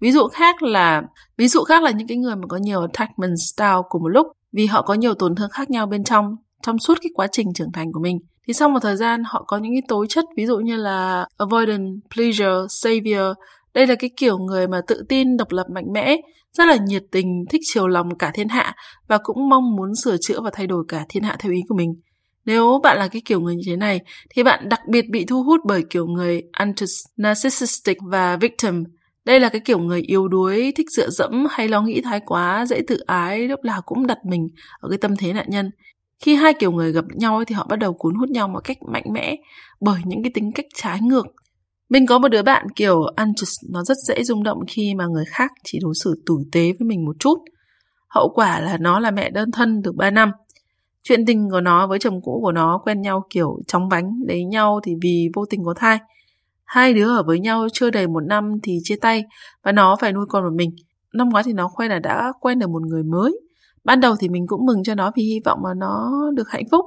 Ví 0.00 0.12
dụ 0.12 0.28
khác 0.28 0.62
là 0.62 1.02
ví 1.36 1.48
dụ 1.48 1.64
khác 1.64 1.82
là 1.82 1.90
những 1.90 2.08
cái 2.08 2.16
người 2.16 2.36
mà 2.36 2.46
có 2.48 2.56
nhiều 2.56 2.80
attachment 2.80 3.38
style 3.38 3.78
cùng 3.88 4.02
một 4.02 4.08
lúc 4.08 4.26
vì 4.52 4.66
họ 4.66 4.82
có 4.82 4.94
nhiều 4.94 5.14
tổn 5.14 5.34
thương 5.34 5.50
khác 5.50 5.70
nhau 5.70 5.86
bên 5.86 6.04
trong 6.04 6.36
trong 6.62 6.78
suốt 6.78 6.98
cái 7.02 7.10
quá 7.14 7.26
trình 7.32 7.52
trưởng 7.54 7.72
thành 7.72 7.92
của 7.92 8.00
mình. 8.00 8.18
Thì 8.46 8.54
sau 8.54 8.68
một 8.68 8.78
thời 8.82 8.96
gian 8.96 9.22
họ 9.26 9.44
có 9.46 9.56
những 9.58 9.72
cái 9.74 9.82
tố 9.88 10.06
chất 10.06 10.24
ví 10.36 10.46
dụ 10.46 10.58
như 10.58 10.76
là 10.76 11.26
avoidant, 11.36 12.00
pleasure, 12.14 12.66
savior. 12.68 13.36
Đây 13.74 13.86
là 13.86 13.94
cái 13.94 14.10
kiểu 14.16 14.38
người 14.38 14.68
mà 14.68 14.80
tự 14.86 15.04
tin, 15.08 15.36
độc 15.36 15.52
lập 15.52 15.66
mạnh 15.74 15.92
mẽ, 15.92 16.16
rất 16.52 16.64
là 16.66 16.76
nhiệt 16.86 17.02
tình, 17.12 17.44
thích 17.50 17.60
chiều 17.64 17.86
lòng 17.88 18.18
cả 18.18 18.30
thiên 18.34 18.48
hạ 18.48 18.74
và 19.08 19.18
cũng 19.22 19.48
mong 19.48 19.76
muốn 19.76 19.94
sửa 20.04 20.16
chữa 20.20 20.40
và 20.40 20.50
thay 20.52 20.66
đổi 20.66 20.84
cả 20.88 21.04
thiên 21.08 21.22
hạ 21.22 21.36
theo 21.38 21.52
ý 21.52 21.58
của 21.68 21.74
mình. 21.76 21.94
Nếu 22.44 22.80
bạn 22.82 22.98
là 22.98 23.08
cái 23.08 23.22
kiểu 23.24 23.40
người 23.40 23.54
như 23.54 23.62
thế 23.66 23.76
này, 23.76 24.00
thì 24.30 24.42
bạn 24.42 24.68
đặc 24.68 24.80
biệt 24.88 25.04
bị 25.10 25.24
thu 25.24 25.42
hút 25.42 25.60
bởi 25.66 25.84
kiểu 25.90 26.06
người 26.06 26.42
anxious, 26.52 26.92
narcissistic 27.16 27.96
và 28.02 28.36
victim. 28.36 28.84
Đây 29.24 29.40
là 29.40 29.48
cái 29.48 29.60
kiểu 29.64 29.78
người 29.78 30.00
yếu 30.00 30.28
đuối, 30.28 30.72
thích 30.76 30.86
dựa 30.96 31.10
dẫm 31.10 31.46
hay 31.50 31.68
lo 31.68 31.82
nghĩ 31.82 32.00
thái 32.00 32.20
quá, 32.26 32.66
dễ 32.66 32.80
tự 32.86 32.98
ái, 33.06 33.48
lúc 33.48 33.60
nào 33.64 33.82
cũng 33.82 34.06
đặt 34.06 34.18
mình 34.24 34.48
ở 34.80 34.88
cái 34.88 34.98
tâm 34.98 35.16
thế 35.16 35.32
nạn 35.32 35.46
nhân. 35.48 35.70
Khi 36.18 36.34
hai 36.34 36.54
kiểu 36.54 36.72
người 36.72 36.92
gặp 36.92 37.04
nhau 37.14 37.44
thì 37.44 37.54
họ 37.54 37.66
bắt 37.68 37.76
đầu 37.76 37.92
cuốn 37.92 38.14
hút 38.14 38.28
nhau 38.28 38.48
một 38.48 38.60
cách 38.64 38.76
mạnh 38.92 39.04
mẽ 39.12 39.36
bởi 39.80 40.00
những 40.04 40.22
cái 40.22 40.30
tính 40.34 40.52
cách 40.52 40.66
trái 40.74 41.00
ngược. 41.00 41.26
Mình 41.90 42.06
có 42.06 42.18
một 42.18 42.28
đứa 42.28 42.42
bạn 42.42 42.66
kiểu 42.76 43.02
anxious, 43.16 43.54
nó 43.70 43.82
rất 43.84 43.96
dễ 44.08 44.24
rung 44.24 44.42
động 44.42 44.58
khi 44.68 44.94
mà 44.94 45.06
người 45.06 45.24
khác 45.28 45.50
chỉ 45.64 45.78
đối 45.82 45.94
xử 46.04 46.22
tử 46.26 46.34
tế 46.52 46.60
với 46.60 46.86
mình 46.86 47.04
một 47.04 47.16
chút. 47.18 47.38
Hậu 48.08 48.32
quả 48.34 48.60
là 48.60 48.78
nó 48.80 49.00
là 49.00 49.10
mẹ 49.10 49.30
đơn 49.30 49.50
thân 49.50 49.82
được 49.82 49.94
3 49.96 50.10
năm. 50.10 50.30
Chuyện 51.02 51.26
tình 51.26 51.50
của 51.50 51.60
nó 51.60 51.86
với 51.86 51.98
chồng 51.98 52.20
cũ 52.22 52.40
của 52.42 52.52
nó 52.52 52.80
quen 52.84 53.00
nhau 53.00 53.24
kiểu 53.30 53.58
chóng 53.66 53.88
vánh, 53.88 54.10
lấy 54.26 54.44
nhau 54.44 54.80
thì 54.84 54.92
vì 55.02 55.28
vô 55.34 55.44
tình 55.50 55.64
có 55.64 55.74
thai. 55.76 55.98
Hai 56.64 56.94
đứa 56.94 57.16
ở 57.16 57.22
với 57.22 57.40
nhau 57.40 57.66
chưa 57.72 57.90
đầy 57.90 58.06
một 58.06 58.20
năm 58.20 58.52
thì 58.62 58.78
chia 58.82 58.96
tay 59.00 59.24
và 59.64 59.72
nó 59.72 59.96
phải 60.00 60.12
nuôi 60.12 60.26
con 60.28 60.44
một 60.44 60.52
mình. 60.56 60.70
Năm 61.14 61.28
ngoái 61.28 61.44
thì 61.44 61.52
nó 61.52 61.68
khoe 61.68 61.88
là 61.88 61.98
đã 61.98 62.32
quen 62.40 62.58
được 62.58 62.70
một 62.70 62.82
người 62.82 63.02
mới. 63.02 63.40
Ban 63.84 64.00
đầu 64.00 64.16
thì 64.20 64.28
mình 64.28 64.46
cũng 64.46 64.66
mừng 64.66 64.84
cho 64.84 64.94
nó 64.94 65.10
vì 65.16 65.22
hy 65.22 65.40
vọng 65.44 65.58
mà 65.64 65.70
nó 65.76 66.10
được 66.34 66.48
hạnh 66.48 66.64
phúc. 66.70 66.84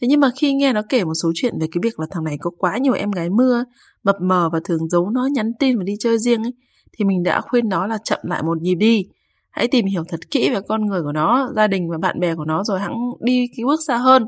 Thế 0.00 0.08
nhưng 0.08 0.20
mà 0.20 0.30
khi 0.36 0.54
nghe 0.54 0.72
nó 0.72 0.82
kể 0.88 1.04
một 1.04 1.14
số 1.22 1.32
chuyện 1.34 1.54
về 1.60 1.66
cái 1.72 1.80
việc 1.82 2.00
là 2.00 2.06
thằng 2.10 2.24
này 2.24 2.36
có 2.40 2.50
quá 2.58 2.78
nhiều 2.78 2.92
em 2.92 3.10
gái 3.10 3.30
mưa, 3.30 3.64
mập 4.04 4.16
mờ 4.20 4.50
và 4.52 4.60
thường 4.64 4.88
giấu 4.88 5.10
nó 5.10 5.28
nhắn 5.32 5.52
tin 5.58 5.78
và 5.78 5.84
đi 5.84 5.94
chơi 6.00 6.18
riêng 6.18 6.42
ấy, 6.42 6.52
thì 6.92 7.04
mình 7.04 7.22
đã 7.22 7.40
khuyên 7.40 7.68
nó 7.68 7.86
là 7.86 7.98
chậm 8.04 8.18
lại 8.22 8.42
một 8.42 8.62
nhịp 8.62 8.74
đi. 8.74 9.06
Hãy 9.50 9.68
tìm 9.68 9.86
hiểu 9.86 10.04
thật 10.08 10.30
kỹ 10.30 10.50
về 10.50 10.60
con 10.68 10.86
người 10.86 11.02
của 11.02 11.12
nó, 11.12 11.50
gia 11.56 11.66
đình 11.66 11.90
và 11.90 11.98
bạn 11.98 12.20
bè 12.20 12.34
của 12.34 12.44
nó 12.44 12.64
rồi 12.64 12.80
hãng 12.80 12.96
đi 13.20 13.46
cái 13.56 13.64
bước 13.64 13.80
xa 13.86 13.96
hơn. 13.96 14.26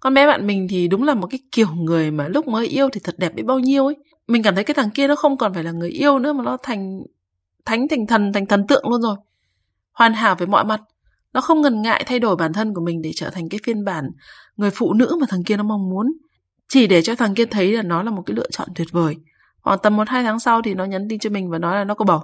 Con 0.00 0.14
bé 0.14 0.26
bạn 0.26 0.46
mình 0.46 0.66
thì 0.70 0.88
đúng 0.88 1.02
là 1.02 1.14
một 1.14 1.26
cái 1.30 1.40
kiểu 1.52 1.68
người 1.74 2.10
mà 2.10 2.28
lúc 2.28 2.48
mới 2.48 2.66
yêu 2.66 2.88
thì 2.92 3.00
thật 3.04 3.14
đẹp 3.18 3.34
biết 3.34 3.42
bao 3.42 3.58
nhiêu 3.58 3.86
ấy. 3.86 3.96
Mình 4.28 4.42
cảm 4.42 4.54
thấy 4.54 4.64
cái 4.64 4.74
thằng 4.74 4.90
kia 4.90 5.08
nó 5.08 5.16
không 5.16 5.36
còn 5.36 5.54
phải 5.54 5.64
là 5.64 5.72
người 5.72 5.90
yêu 5.90 6.18
nữa 6.18 6.32
mà 6.32 6.44
nó 6.44 6.56
thành 6.62 7.00
thánh 7.66 7.88
thành 7.88 8.06
thần 8.06 8.32
thành 8.32 8.46
thần 8.46 8.66
tượng 8.66 8.88
luôn 8.88 9.02
rồi. 9.02 9.16
Hoàn 9.92 10.12
hảo 10.12 10.34
về 10.38 10.46
mọi 10.46 10.64
mặt. 10.64 10.80
Nó 11.32 11.40
không 11.40 11.60
ngần 11.60 11.82
ngại 11.82 12.04
thay 12.06 12.18
đổi 12.18 12.36
bản 12.36 12.52
thân 12.52 12.74
của 12.74 12.80
mình 12.80 13.02
để 13.02 13.10
trở 13.14 13.30
thành 13.30 13.48
cái 13.48 13.60
phiên 13.64 13.84
bản 13.84 14.04
người 14.56 14.70
phụ 14.70 14.92
nữ 14.92 15.16
mà 15.20 15.26
thằng 15.30 15.44
kia 15.44 15.56
nó 15.56 15.62
mong 15.62 15.90
muốn. 15.90 16.06
Chỉ 16.68 16.86
để 16.86 17.02
cho 17.02 17.14
thằng 17.14 17.34
kia 17.34 17.46
thấy 17.46 17.72
là 17.72 17.82
nó 17.82 18.02
là 18.02 18.10
một 18.10 18.22
cái 18.26 18.36
lựa 18.36 18.50
chọn 18.50 18.68
tuyệt 18.74 18.88
vời. 18.92 19.16
Khoảng 19.62 19.78
tầm 19.82 19.96
một 19.96 20.08
hai 20.08 20.22
tháng 20.22 20.40
sau 20.40 20.62
thì 20.62 20.74
nó 20.74 20.84
nhắn 20.84 21.06
tin 21.08 21.18
cho 21.18 21.30
mình 21.30 21.50
và 21.50 21.58
nói 21.58 21.76
là 21.76 21.84
nó 21.84 21.94
có 21.94 22.04
bầu. 22.04 22.20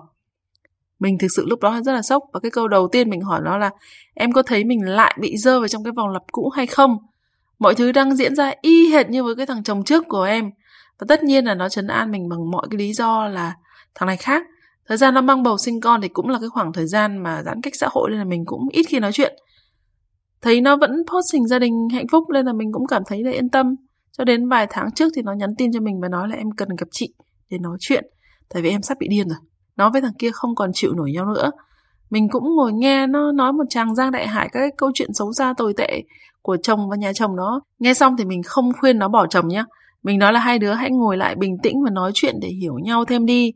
Mình 0.98 1.18
thực 1.18 1.28
sự 1.36 1.46
lúc 1.46 1.60
đó 1.60 1.80
rất 1.84 1.92
là 1.92 2.02
sốc 2.02 2.22
và 2.32 2.40
cái 2.40 2.50
câu 2.50 2.68
đầu 2.68 2.88
tiên 2.92 3.10
mình 3.10 3.20
hỏi 3.20 3.40
nó 3.44 3.58
là, 3.58 3.70
em 4.14 4.32
có 4.32 4.42
thấy 4.42 4.64
mình 4.64 4.88
lại 4.88 5.16
bị 5.20 5.36
rơi 5.36 5.58
vào 5.58 5.68
trong 5.68 5.84
cái 5.84 5.92
vòng 5.96 6.08
lặp 6.08 6.22
cũ 6.32 6.50
hay 6.50 6.66
không? 6.66 6.96
Mọi 7.58 7.74
thứ 7.74 7.92
đang 7.92 8.16
diễn 8.16 8.34
ra 8.34 8.52
y 8.62 8.90
hệt 8.92 9.10
như 9.10 9.24
với 9.24 9.36
cái 9.36 9.46
thằng 9.46 9.62
chồng 9.62 9.84
trước 9.84 10.04
của 10.08 10.22
em. 10.22 10.50
Và 10.98 11.04
tất 11.08 11.22
nhiên 11.22 11.44
là 11.44 11.54
nó 11.54 11.68
chấn 11.68 11.86
an 11.86 12.10
mình 12.10 12.28
bằng 12.28 12.50
mọi 12.50 12.66
cái 12.70 12.78
lý 12.78 12.92
do 12.92 13.28
là 13.28 13.54
thằng 13.94 14.06
này 14.06 14.16
khác. 14.16 14.42
Thời 14.88 14.96
gian 14.96 15.14
nó 15.14 15.20
mang 15.20 15.42
bầu 15.42 15.58
sinh 15.58 15.80
con 15.80 16.00
thì 16.00 16.08
cũng 16.08 16.28
là 16.28 16.38
cái 16.38 16.48
khoảng 16.48 16.72
thời 16.72 16.86
gian 16.86 17.22
mà 17.22 17.42
giãn 17.42 17.60
cách 17.62 17.74
xã 17.76 17.88
hội 17.90 18.10
nên 18.10 18.18
là 18.18 18.24
mình 18.24 18.44
cũng 18.46 18.68
ít 18.72 18.86
khi 18.88 19.00
nói 19.00 19.12
chuyện. 19.12 19.34
Thấy 20.42 20.60
nó 20.60 20.76
vẫn 20.76 20.90
post 20.90 21.34
hình 21.34 21.46
gia 21.46 21.58
đình 21.58 21.88
hạnh 21.92 22.06
phúc 22.12 22.24
nên 22.32 22.46
là 22.46 22.52
mình 22.52 22.72
cũng 22.72 22.86
cảm 22.86 23.02
thấy 23.06 23.24
là 23.24 23.30
yên 23.30 23.48
tâm. 23.48 23.74
Cho 24.18 24.24
đến 24.24 24.48
vài 24.48 24.66
tháng 24.70 24.90
trước 24.94 25.12
thì 25.16 25.22
nó 25.22 25.32
nhắn 25.32 25.54
tin 25.58 25.72
cho 25.72 25.80
mình 25.80 26.00
và 26.00 26.08
nói 26.08 26.28
là 26.28 26.36
em 26.36 26.50
cần 26.56 26.68
gặp 26.78 26.86
chị 26.90 27.14
để 27.50 27.58
nói 27.58 27.76
chuyện. 27.80 28.04
Tại 28.54 28.62
vì 28.62 28.70
em 28.70 28.82
sắp 28.82 28.98
bị 29.00 29.08
điên 29.08 29.28
rồi. 29.28 29.38
Nó 29.76 29.90
với 29.90 30.00
thằng 30.00 30.14
kia 30.18 30.30
không 30.32 30.54
còn 30.54 30.70
chịu 30.74 30.92
nổi 30.94 31.12
nhau 31.12 31.26
nữa. 31.26 31.50
Mình 32.10 32.28
cũng 32.28 32.56
ngồi 32.56 32.72
nghe 32.72 33.06
nó 33.06 33.32
nói 33.32 33.52
một 33.52 33.64
chàng 33.70 33.94
giang 33.94 34.10
đại 34.10 34.26
hải 34.26 34.48
các 34.52 34.72
câu 34.76 34.90
chuyện 34.94 35.12
xấu 35.14 35.32
xa 35.32 35.54
tồi 35.56 35.74
tệ 35.76 36.02
của 36.42 36.56
chồng 36.62 36.88
và 36.90 36.96
nhà 36.96 37.12
chồng 37.12 37.36
nó. 37.36 37.60
Nghe 37.78 37.94
xong 37.94 38.16
thì 38.16 38.24
mình 38.24 38.42
không 38.42 38.72
khuyên 38.80 38.98
nó 38.98 39.08
bỏ 39.08 39.26
chồng 39.26 39.48
nhé. 39.48 39.64
Mình 40.02 40.18
nói 40.18 40.32
là 40.32 40.40
hai 40.40 40.58
đứa 40.58 40.72
hãy 40.72 40.90
ngồi 40.90 41.16
lại 41.16 41.34
bình 41.34 41.56
tĩnh 41.62 41.82
và 41.84 41.90
nói 41.90 42.10
chuyện 42.14 42.34
để 42.40 42.48
hiểu 42.48 42.78
nhau 42.78 43.04
thêm 43.04 43.26
đi. 43.26 43.52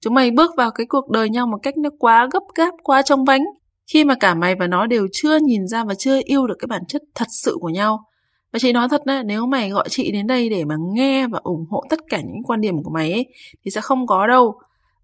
Chúng 0.00 0.14
mày 0.14 0.30
bước 0.30 0.50
vào 0.56 0.70
cái 0.70 0.86
cuộc 0.88 1.10
đời 1.10 1.30
nhau 1.30 1.46
một 1.46 1.58
cách 1.62 1.76
nó 1.76 1.90
quá 1.98 2.28
gấp 2.32 2.42
gáp, 2.54 2.74
quá 2.82 3.02
trong 3.02 3.24
vánh. 3.24 3.44
Khi 3.92 4.04
mà 4.04 4.14
cả 4.20 4.34
mày 4.34 4.54
và 4.54 4.66
nó 4.66 4.86
đều 4.86 5.06
chưa 5.12 5.38
nhìn 5.38 5.66
ra 5.66 5.84
và 5.84 5.94
chưa 5.94 6.20
yêu 6.24 6.46
được 6.46 6.56
cái 6.58 6.66
bản 6.66 6.82
chất 6.88 7.02
thật 7.14 7.28
sự 7.42 7.56
của 7.60 7.68
nhau. 7.68 8.04
Và 8.52 8.58
chị 8.58 8.72
nói 8.72 8.88
thật 8.88 9.02
nè, 9.06 9.22
nếu 9.26 9.46
mày 9.46 9.70
gọi 9.70 9.88
chị 9.88 10.12
đến 10.12 10.26
đây 10.26 10.48
để 10.48 10.64
mà 10.64 10.74
nghe 10.92 11.26
và 11.26 11.38
ủng 11.42 11.64
hộ 11.70 11.84
tất 11.90 11.98
cả 12.08 12.20
những 12.20 12.42
quan 12.46 12.60
điểm 12.60 12.82
của 12.82 12.90
mày 12.90 13.12
ấy, 13.12 13.26
thì 13.64 13.70
sẽ 13.70 13.80
không 13.80 14.06
có 14.06 14.26
đâu. 14.26 14.54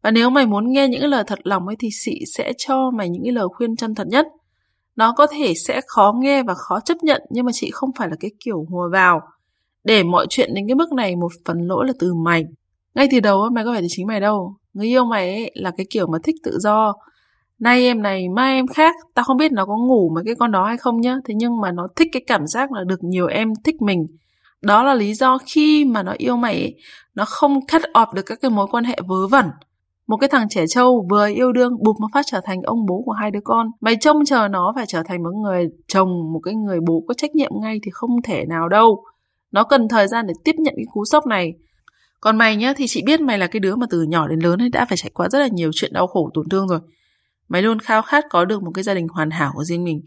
Và 0.03 0.11
nếu 0.11 0.31
mày 0.31 0.47
muốn 0.47 0.73
nghe 0.73 0.89
những 0.89 1.05
lời 1.05 1.25
thật 1.27 1.39
lòng 1.43 1.67
ấy 1.67 1.77
thì 1.79 1.89
chị 2.05 2.25
sẽ 2.37 2.53
cho 2.59 2.91
mày 2.91 3.09
những 3.09 3.23
cái 3.25 3.33
lời 3.33 3.49
khuyên 3.49 3.77
chân 3.77 3.95
thật 3.95 4.07
nhất. 4.07 4.27
Nó 4.97 5.13
có 5.17 5.27
thể 5.27 5.53
sẽ 5.67 5.81
khó 5.87 6.13
nghe 6.21 6.43
và 6.43 6.55
khó 6.55 6.81
chấp 6.81 6.97
nhận 7.03 7.23
nhưng 7.31 7.45
mà 7.47 7.53
chị 7.55 7.71
không 7.73 7.91
phải 7.99 8.09
là 8.09 8.17
cái 8.21 8.31
kiểu 8.45 8.67
hùa 8.71 8.89
vào. 8.93 9.21
Để 9.85 10.03
mọi 10.03 10.27
chuyện 10.31 10.55
đến 10.55 10.65
cái 10.69 10.75
mức 10.75 10.93
này 10.93 11.17
một 11.17 11.33
phần 11.45 11.59
lỗi 11.59 11.87
là 11.87 11.93
từ 11.99 12.15
mày. 12.15 12.45
Ngay 12.95 13.09
từ 13.11 13.21
đầu 13.21 13.49
mày 13.53 13.65
có 13.65 13.73
phải 13.73 13.83
là 13.83 13.89
chính 13.91 14.07
mày 14.07 14.21
đâu. 14.21 14.57
Người 14.75 14.87
yêu 14.87 15.05
mày 15.05 15.35
ấy 15.35 15.51
là 15.55 15.71
cái 15.77 15.87
kiểu 15.91 16.07
mà 16.07 16.19
thích 16.23 16.37
tự 16.45 16.59
do. 16.61 16.95
Nay 17.61 17.83
em 17.83 18.03
này, 18.03 18.29
mai 18.29 18.55
em 18.55 18.67
khác. 18.67 18.95
Tao 19.15 19.25
không 19.25 19.37
biết 19.37 19.53
nó 19.53 19.67
có 19.67 19.77
ngủ 19.77 20.11
với 20.15 20.25
cái 20.27 20.35
con 20.35 20.53
đó 20.53 20.65
hay 20.65 20.77
không 20.77 21.01
nhá. 21.01 21.17
Thế 21.25 21.35
nhưng 21.35 21.61
mà 21.61 21.73
nó 21.73 21.87
thích 21.97 22.09
cái 22.13 22.23
cảm 22.27 22.47
giác 22.47 22.73
là 22.73 22.85
được 22.85 23.05
nhiều 23.05 23.27
em 23.27 23.53
thích 23.65 23.83
mình. 23.83 24.07
Đó 24.63 24.83
là 24.83 24.95
lý 24.95 25.15
do 25.15 25.39
khi 25.47 25.85
mà 25.85 26.03
nó 26.03 26.15
yêu 26.19 26.37
mày 26.37 26.55
ấy, 26.55 26.75
nó 27.15 27.25
không 27.25 27.67
cắt 27.67 27.83
off 27.95 28.13
được 28.13 28.23
các 28.27 28.39
cái 28.43 28.51
mối 28.51 28.67
quan 28.71 28.85
hệ 28.85 28.97
vớ 29.09 29.27
vẩn 29.27 29.47
một 30.07 30.17
cái 30.17 30.29
thằng 30.29 30.49
trẻ 30.49 30.65
trâu 30.69 31.07
vừa 31.11 31.29
yêu 31.29 31.53
đương 31.53 31.73
bụp 31.85 31.97
một 32.01 32.09
phát 32.15 32.27
trở 32.27 32.41
thành 32.45 32.63
ông 32.63 32.87
bố 32.87 33.03
của 33.05 33.13
hai 33.13 33.31
đứa 33.31 33.41
con. 33.45 33.67
Mày 33.81 33.97
trông 34.01 34.25
chờ 34.25 34.49
nó 34.49 34.73
phải 34.77 34.85
trở 34.89 35.03
thành 35.03 35.23
một 35.23 35.31
người 35.43 35.69
chồng, 35.89 36.33
một 36.33 36.41
cái 36.43 36.55
người 36.55 36.79
bố 36.87 37.05
có 37.09 37.15
trách 37.15 37.35
nhiệm 37.35 37.51
ngay 37.63 37.81
thì 37.83 37.91
không 37.95 38.23
thể 38.25 38.45
nào 38.49 38.69
đâu. 38.69 39.05
Nó 39.53 39.65
cần 39.65 39.89
thời 39.89 40.09
gian 40.09 40.27
để 40.27 40.35
tiếp 40.45 40.55
nhận 40.59 40.75
cái 40.77 40.85
cú 40.93 41.05
sốc 41.05 41.27
này. 41.27 41.53
Còn 42.21 42.37
mày 42.37 42.57
nhá 42.57 42.73
thì 42.77 42.87
chị 42.89 43.03
biết 43.07 43.21
mày 43.21 43.39
là 43.39 43.47
cái 43.47 43.61
đứa 43.61 43.77
mà 43.77 43.87
từ 43.91 44.03
nhỏ 44.03 44.29
đến 44.29 44.39
lớn 44.39 44.63
ấy 44.63 44.69
đã 44.69 44.85
phải 44.89 44.97
trải 44.97 45.11
qua 45.15 45.29
rất 45.29 45.39
là 45.39 45.49
nhiều 45.53 45.71
chuyện 45.75 45.93
đau 45.93 46.07
khổ 46.07 46.31
tổn 46.35 46.49
thương 46.49 46.69
rồi. 46.69 46.81
Mày 47.49 47.63
luôn 47.63 47.79
khao 47.79 48.03
khát 48.03 48.25
có 48.31 48.45
được 48.45 48.63
một 48.63 48.71
cái 48.75 48.85
gia 48.85 48.95
đình 48.95 49.09
hoàn 49.09 49.31
hảo 49.31 49.53
của 49.55 49.65
riêng 49.65 49.85
mình. 49.85 50.03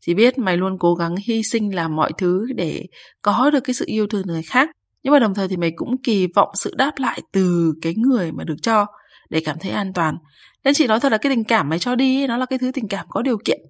Chị 0.00 0.14
biết 0.14 0.38
mày 0.38 0.56
luôn 0.56 0.78
cố 0.78 0.94
gắng 0.94 1.14
hy 1.26 1.42
sinh 1.42 1.74
làm 1.74 1.96
mọi 1.96 2.12
thứ 2.18 2.46
để 2.56 2.86
có 3.22 3.50
được 3.50 3.60
cái 3.60 3.74
sự 3.74 3.84
yêu 3.88 4.06
thương 4.06 4.26
người 4.26 4.42
khác. 4.42 4.70
Nhưng 5.02 5.12
mà 5.12 5.18
đồng 5.18 5.34
thời 5.34 5.48
thì 5.48 5.56
mày 5.56 5.72
cũng 5.76 5.96
kỳ 6.02 6.26
vọng 6.34 6.48
sự 6.54 6.74
đáp 6.76 6.92
lại 6.96 7.22
từ 7.32 7.74
cái 7.82 7.94
người 7.96 8.32
mà 8.32 8.44
được 8.44 8.56
cho 8.62 8.86
để 9.30 9.40
cảm 9.44 9.56
thấy 9.60 9.70
an 9.70 9.92
toàn. 9.92 10.16
Nên 10.64 10.74
chị 10.74 10.86
nói 10.86 11.00
thật 11.00 11.12
là 11.12 11.18
cái 11.18 11.32
tình 11.32 11.44
cảm 11.44 11.68
mày 11.68 11.78
cho 11.78 11.94
đi 11.94 12.20
ấy, 12.20 12.28
nó 12.28 12.36
là 12.36 12.46
cái 12.46 12.58
thứ 12.58 12.70
tình 12.74 12.88
cảm 12.88 13.06
có 13.08 13.22
điều 13.22 13.38
kiện. 13.44 13.60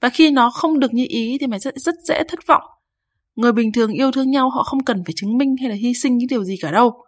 Và 0.00 0.08
khi 0.08 0.30
nó 0.30 0.50
không 0.50 0.80
được 0.80 0.94
như 0.94 1.06
ý 1.08 1.36
thì 1.40 1.46
mày 1.46 1.58
rất, 1.58 1.74
rất 1.76 1.94
dễ 2.08 2.22
thất 2.28 2.38
vọng. 2.46 2.62
Người 3.36 3.52
bình 3.52 3.72
thường 3.72 3.92
yêu 3.92 4.12
thương 4.12 4.30
nhau 4.30 4.50
họ 4.50 4.62
không 4.62 4.84
cần 4.84 5.04
phải 5.04 5.12
chứng 5.16 5.38
minh 5.38 5.56
hay 5.60 5.68
là 5.68 5.74
hy 5.74 5.94
sinh 5.94 6.18
những 6.18 6.28
điều 6.28 6.44
gì 6.44 6.56
cả 6.60 6.70
đâu. 6.70 7.02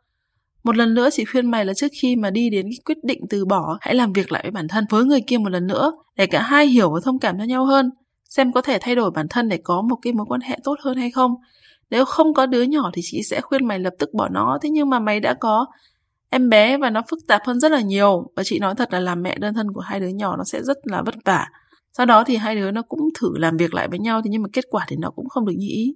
Một 0.65 0.77
lần 0.77 0.95
nữa 0.95 1.09
chị 1.13 1.25
khuyên 1.25 1.51
mày 1.51 1.65
là 1.65 1.75
trước 1.75 1.89
khi 2.03 2.17
mà 2.17 2.31
đi 2.31 2.51
đến 2.51 2.67
cái 2.67 2.79
quyết 2.85 3.05
định 3.05 3.21
từ 3.31 3.45
bỏ, 3.45 3.79
hãy 3.81 3.95
làm 3.95 4.13
việc 4.13 4.33
lại 4.33 4.43
với 4.43 4.51
bản 4.51 4.69
thân 4.69 4.85
với 4.91 5.05
người 5.05 5.21
kia 5.21 5.39
một 5.39 5.49
lần 5.49 5.67
nữa 5.67 5.93
để 6.17 6.27
cả 6.27 6.43
hai 6.43 6.67
hiểu 6.67 6.91
và 6.91 7.01
thông 7.05 7.19
cảm 7.19 7.39
cho 7.39 7.45
nhau 7.45 7.65
hơn, 7.65 7.91
xem 8.29 8.53
có 8.53 8.63
thể 8.63 8.79
thay 8.81 8.95
đổi 8.95 9.11
bản 9.11 9.27
thân 9.31 9.49
để 9.49 9.59
có 9.65 9.83
một 9.83 9.97
cái 10.03 10.13
mối 10.13 10.27
quan 10.29 10.41
hệ 10.41 10.59
tốt 10.65 10.75
hơn 10.85 10.97
hay 10.97 11.11
không. 11.11 11.35
Nếu 11.91 12.05
không 12.05 12.35
có 12.35 12.47
đứa 12.47 12.63
nhỏ 12.63 12.91
thì 12.95 13.03
chị 13.05 13.23
sẽ 13.23 13.41
khuyên 13.41 13.67
mày 13.67 13.79
lập 13.79 13.93
tức 13.99 14.15
bỏ 14.15 14.29
nó, 14.29 14.59
thế 14.63 14.71
nhưng 14.71 14.91
mà 14.91 14.99
mày 14.99 15.21
đã 15.21 15.35
có 15.35 15.67
em 16.31 16.49
bé 16.49 16.79
và 16.79 16.91
nó 16.91 17.03
phức 17.11 17.19
tạp 17.27 17.43
hơn 17.47 17.61
rất 17.61 17.73
là 17.73 17.81
nhiều 17.81 18.31
và 18.37 18.43
chị 18.45 18.59
nói 18.59 18.75
thật 18.75 18.93
là 18.93 19.01
làm 19.01 19.23
mẹ 19.23 19.39
đơn 19.39 19.55
thân 19.55 19.73
của 19.73 19.81
hai 19.81 20.01
đứa 20.01 20.09
nhỏ 20.09 20.37
nó 20.37 20.45
sẽ 20.45 20.63
rất 20.63 20.77
là 20.83 21.03
vất 21.03 21.15
vả. 21.25 21.47
Sau 21.97 22.07
đó 22.07 22.25
thì 22.25 22.37
hai 22.37 22.55
đứa 22.55 22.71
nó 22.71 22.83
cũng 22.83 23.01
thử 23.21 23.39
làm 23.39 23.57
việc 23.57 23.75
lại 23.75 23.89
với 23.89 23.99
nhau 23.99 24.23
thế 24.23 24.31
nhưng 24.31 24.43
mà 24.43 24.49
kết 24.53 24.65
quả 24.71 24.87
thì 24.89 24.97
nó 24.97 25.11
cũng 25.11 25.29
không 25.29 25.47
được 25.47 25.55
như 25.57 25.67
ý. 25.69 25.95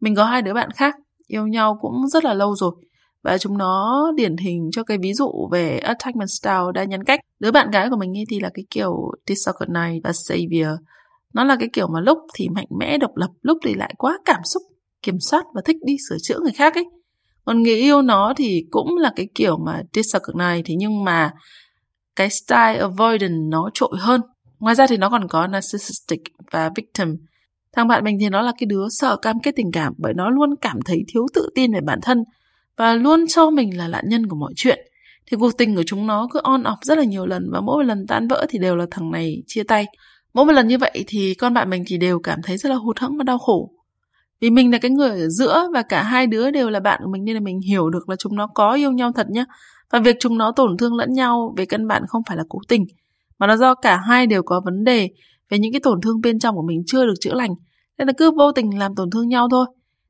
Mình 0.00 0.14
có 0.14 0.24
hai 0.24 0.42
đứa 0.42 0.54
bạn 0.54 0.70
khác 0.70 0.94
yêu 1.26 1.46
nhau 1.46 1.78
cũng 1.80 2.08
rất 2.08 2.24
là 2.24 2.34
lâu 2.34 2.54
rồi 2.54 2.72
và 3.22 3.38
chúng 3.38 3.58
nó 3.58 4.06
điển 4.16 4.36
hình 4.36 4.70
cho 4.72 4.82
cái 4.82 4.98
ví 5.02 5.14
dụ 5.14 5.48
về 5.52 5.78
attachment 5.78 6.30
style 6.40 6.72
đa 6.74 6.84
nhân 6.84 7.04
cách. 7.04 7.20
Đứa 7.40 7.50
bạn 7.50 7.70
gái 7.70 7.90
của 7.90 7.96
mình 7.96 8.12
thì 8.30 8.40
là 8.40 8.50
cái 8.54 8.64
kiểu 8.70 9.10
disorganized 9.26 10.00
và 10.04 10.12
savior. 10.12 10.78
Nó 11.34 11.44
là 11.44 11.56
cái 11.56 11.68
kiểu 11.72 11.88
mà 11.88 12.00
lúc 12.00 12.18
thì 12.34 12.48
mạnh 12.48 12.66
mẽ 12.78 12.98
độc 12.98 13.16
lập, 13.16 13.28
lúc 13.42 13.58
thì 13.64 13.74
lại 13.74 13.94
quá 13.98 14.18
cảm 14.24 14.40
xúc, 14.44 14.62
kiểm 15.02 15.20
soát 15.20 15.44
và 15.54 15.62
thích 15.64 15.76
đi 15.86 15.96
sửa 16.08 16.16
chữa 16.22 16.38
người 16.40 16.52
khác 16.52 16.74
ấy. 16.74 16.84
Còn 17.44 17.62
người 17.62 17.76
yêu 17.76 18.02
nó 18.02 18.32
thì 18.36 18.64
cũng 18.70 18.96
là 18.96 19.12
cái 19.16 19.28
kiểu 19.34 19.58
mà 19.66 19.82
disorganized 19.92 20.62
thế 20.64 20.74
nhưng 20.78 21.04
mà 21.04 21.30
cái 22.16 22.30
style 22.30 22.78
avoidant 22.78 23.50
nó 23.50 23.70
trội 23.74 23.92
hơn. 23.98 24.20
Ngoài 24.58 24.74
ra 24.74 24.86
thì 24.86 24.96
nó 24.96 25.10
còn 25.10 25.28
có 25.28 25.46
narcissistic 25.46 26.20
và 26.50 26.70
victim. 26.76 27.16
Thằng 27.72 27.88
bạn 27.88 28.04
mình 28.04 28.16
thì 28.20 28.28
nó 28.28 28.42
là 28.42 28.52
cái 28.58 28.66
đứa 28.66 28.86
sợ 28.90 29.16
cam 29.16 29.40
kết 29.42 29.52
tình 29.56 29.72
cảm 29.72 29.92
bởi 29.98 30.14
nó 30.14 30.30
luôn 30.30 30.54
cảm 30.60 30.78
thấy 30.84 31.04
thiếu 31.08 31.26
tự 31.34 31.50
tin 31.54 31.72
về 31.72 31.80
bản 31.86 31.98
thân 32.02 32.18
và 32.82 32.94
luôn 32.94 33.26
cho 33.26 33.50
mình 33.50 33.78
là 33.78 33.88
nạn 33.88 34.04
nhân 34.08 34.26
của 34.26 34.36
mọi 34.36 34.52
chuyện. 34.56 34.78
Thì 35.26 35.36
cuộc 35.40 35.58
tình 35.58 35.74
của 35.76 35.82
chúng 35.86 36.06
nó 36.06 36.28
cứ 36.32 36.40
on 36.42 36.62
off 36.62 36.76
rất 36.82 36.98
là 36.98 37.04
nhiều 37.04 37.26
lần 37.26 37.50
và 37.52 37.60
mỗi 37.60 37.84
lần 37.84 38.06
tan 38.06 38.28
vỡ 38.28 38.46
thì 38.48 38.58
đều 38.58 38.76
là 38.76 38.86
thằng 38.90 39.10
này 39.10 39.42
chia 39.46 39.62
tay. 39.62 39.86
Mỗi 40.34 40.44
một 40.44 40.52
lần 40.52 40.68
như 40.68 40.78
vậy 40.78 41.04
thì 41.06 41.34
con 41.34 41.54
bạn 41.54 41.70
mình 41.70 41.84
thì 41.86 41.98
đều 41.98 42.20
cảm 42.20 42.38
thấy 42.42 42.56
rất 42.56 42.68
là 42.68 42.76
hụt 42.76 42.98
hẫng 42.98 43.16
và 43.18 43.24
đau 43.24 43.38
khổ. 43.38 43.70
Vì 44.40 44.50
mình 44.50 44.72
là 44.72 44.78
cái 44.78 44.90
người 44.90 45.10
ở 45.10 45.28
giữa 45.28 45.68
và 45.74 45.82
cả 45.82 46.02
hai 46.02 46.26
đứa 46.26 46.50
đều 46.50 46.70
là 46.70 46.80
bạn 46.80 47.00
của 47.04 47.10
mình 47.12 47.24
nên 47.24 47.34
là 47.34 47.40
mình 47.40 47.60
hiểu 47.60 47.90
được 47.90 48.08
là 48.08 48.16
chúng 48.16 48.36
nó 48.36 48.46
có 48.54 48.72
yêu 48.72 48.92
nhau 48.92 49.12
thật 49.12 49.26
nhá. 49.30 49.44
Và 49.92 49.98
việc 49.98 50.16
chúng 50.20 50.38
nó 50.38 50.52
tổn 50.56 50.76
thương 50.76 50.94
lẫn 50.94 51.12
nhau 51.12 51.54
về 51.56 51.64
căn 51.66 51.88
bản 51.88 52.02
không 52.08 52.22
phải 52.28 52.36
là 52.36 52.44
cố 52.48 52.58
tình, 52.68 52.84
mà 53.38 53.46
là 53.46 53.56
do 53.56 53.74
cả 53.74 53.96
hai 53.96 54.26
đều 54.26 54.42
có 54.42 54.60
vấn 54.64 54.84
đề 54.84 55.08
về 55.50 55.58
những 55.58 55.72
cái 55.72 55.80
tổn 55.80 56.00
thương 56.00 56.20
bên 56.20 56.38
trong 56.38 56.54
của 56.54 56.64
mình 56.66 56.82
chưa 56.86 57.06
được 57.06 57.14
chữa 57.20 57.34
lành. 57.34 57.50
Nên 57.98 58.06
là 58.06 58.12
cứ 58.16 58.30
vô 58.30 58.52
tình 58.52 58.78
làm 58.78 58.94
tổn 58.94 59.10
thương 59.10 59.28
nhau 59.28 59.48
thôi. 59.50 59.66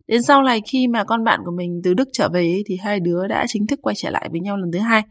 Đến 0.07 0.23
sau 0.23 0.43
này 0.43 0.61
khi 0.73 0.87
mà 0.87 1.05
con 1.05 1.25
bạn 1.25 1.41
của 1.45 1.53
mình 1.57 1.81
từ 1.85 1.95
Đức 1.95 2.09
trở 2.13 2.29
về 2.29 2.63
thì 2.67 2.77
hai 2.77 3.01
đứa 3.01 3.27
đã 3.27 3.45
chính 3.49 3.67
thức 3.67 3.79
quay 3.83 3.95
trở 3.97 4.11
lại 4.11 4.29
với 4.31 4.41
nhau 4.41 4.57
lần 4.57 4.73
thứ 4.73 4.79
hai. 4.79 5.03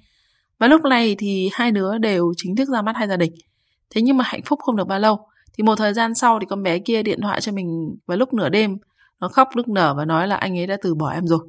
Và 0.59 0.67
lúc 0.67 0.81
này 0.81 1.15
thì 1.19 1.49
hai 1.53 1.71
đứa 1.71 1.97
đều 1.97 2.33
chính 2.37 2.55
thức 2.55 2.69
ra 2.69 2.81
mắt 2.81 2.95
hai 2.95 3.07
gia 3.07 3.17
đình. 3.17 3.33
Thế 3.89 4.01
nhưng 4.01 4.17
mà 4.17 4.23
hạnh 4.27 4.41
phúc 4.45 4.59
không 4.59 4.75
được 4.75 4.87
bao 4.87 4.99
lâu. 4.99 5.19
Thì 5.57 5.63
một 5.63 5.75
thời 5.75 5.93
gian 5.93 6.15
sau 6.15 6.39
thì 6.39 6.45
con 6.49 6.63
bé 6.63 6.79
kia 6.79 7.03
điện 7.03 7.19
thoại 7.21 7.41
cho 7.41 7.51
mình 7.51 7.95
vào 8.07 8.17
lúc 8.17 8.33
nửa 8.33 8.49
đêm. 8.49 8.77
Nó 9.19 9.27
khóc 9.27 9.49
nức 9.55 9.69
nở 9.69 9.93
và 9.97 10.05
nói 10.05 10.27
là 10.27 10.35
anh 10.35 10.57
ấy 10.57 10.67
đã 10.67 10.77
từ 10.81 10.95
bỏ 10.95 11.09
em 11.09 11.27
rồi. 11.27 11.39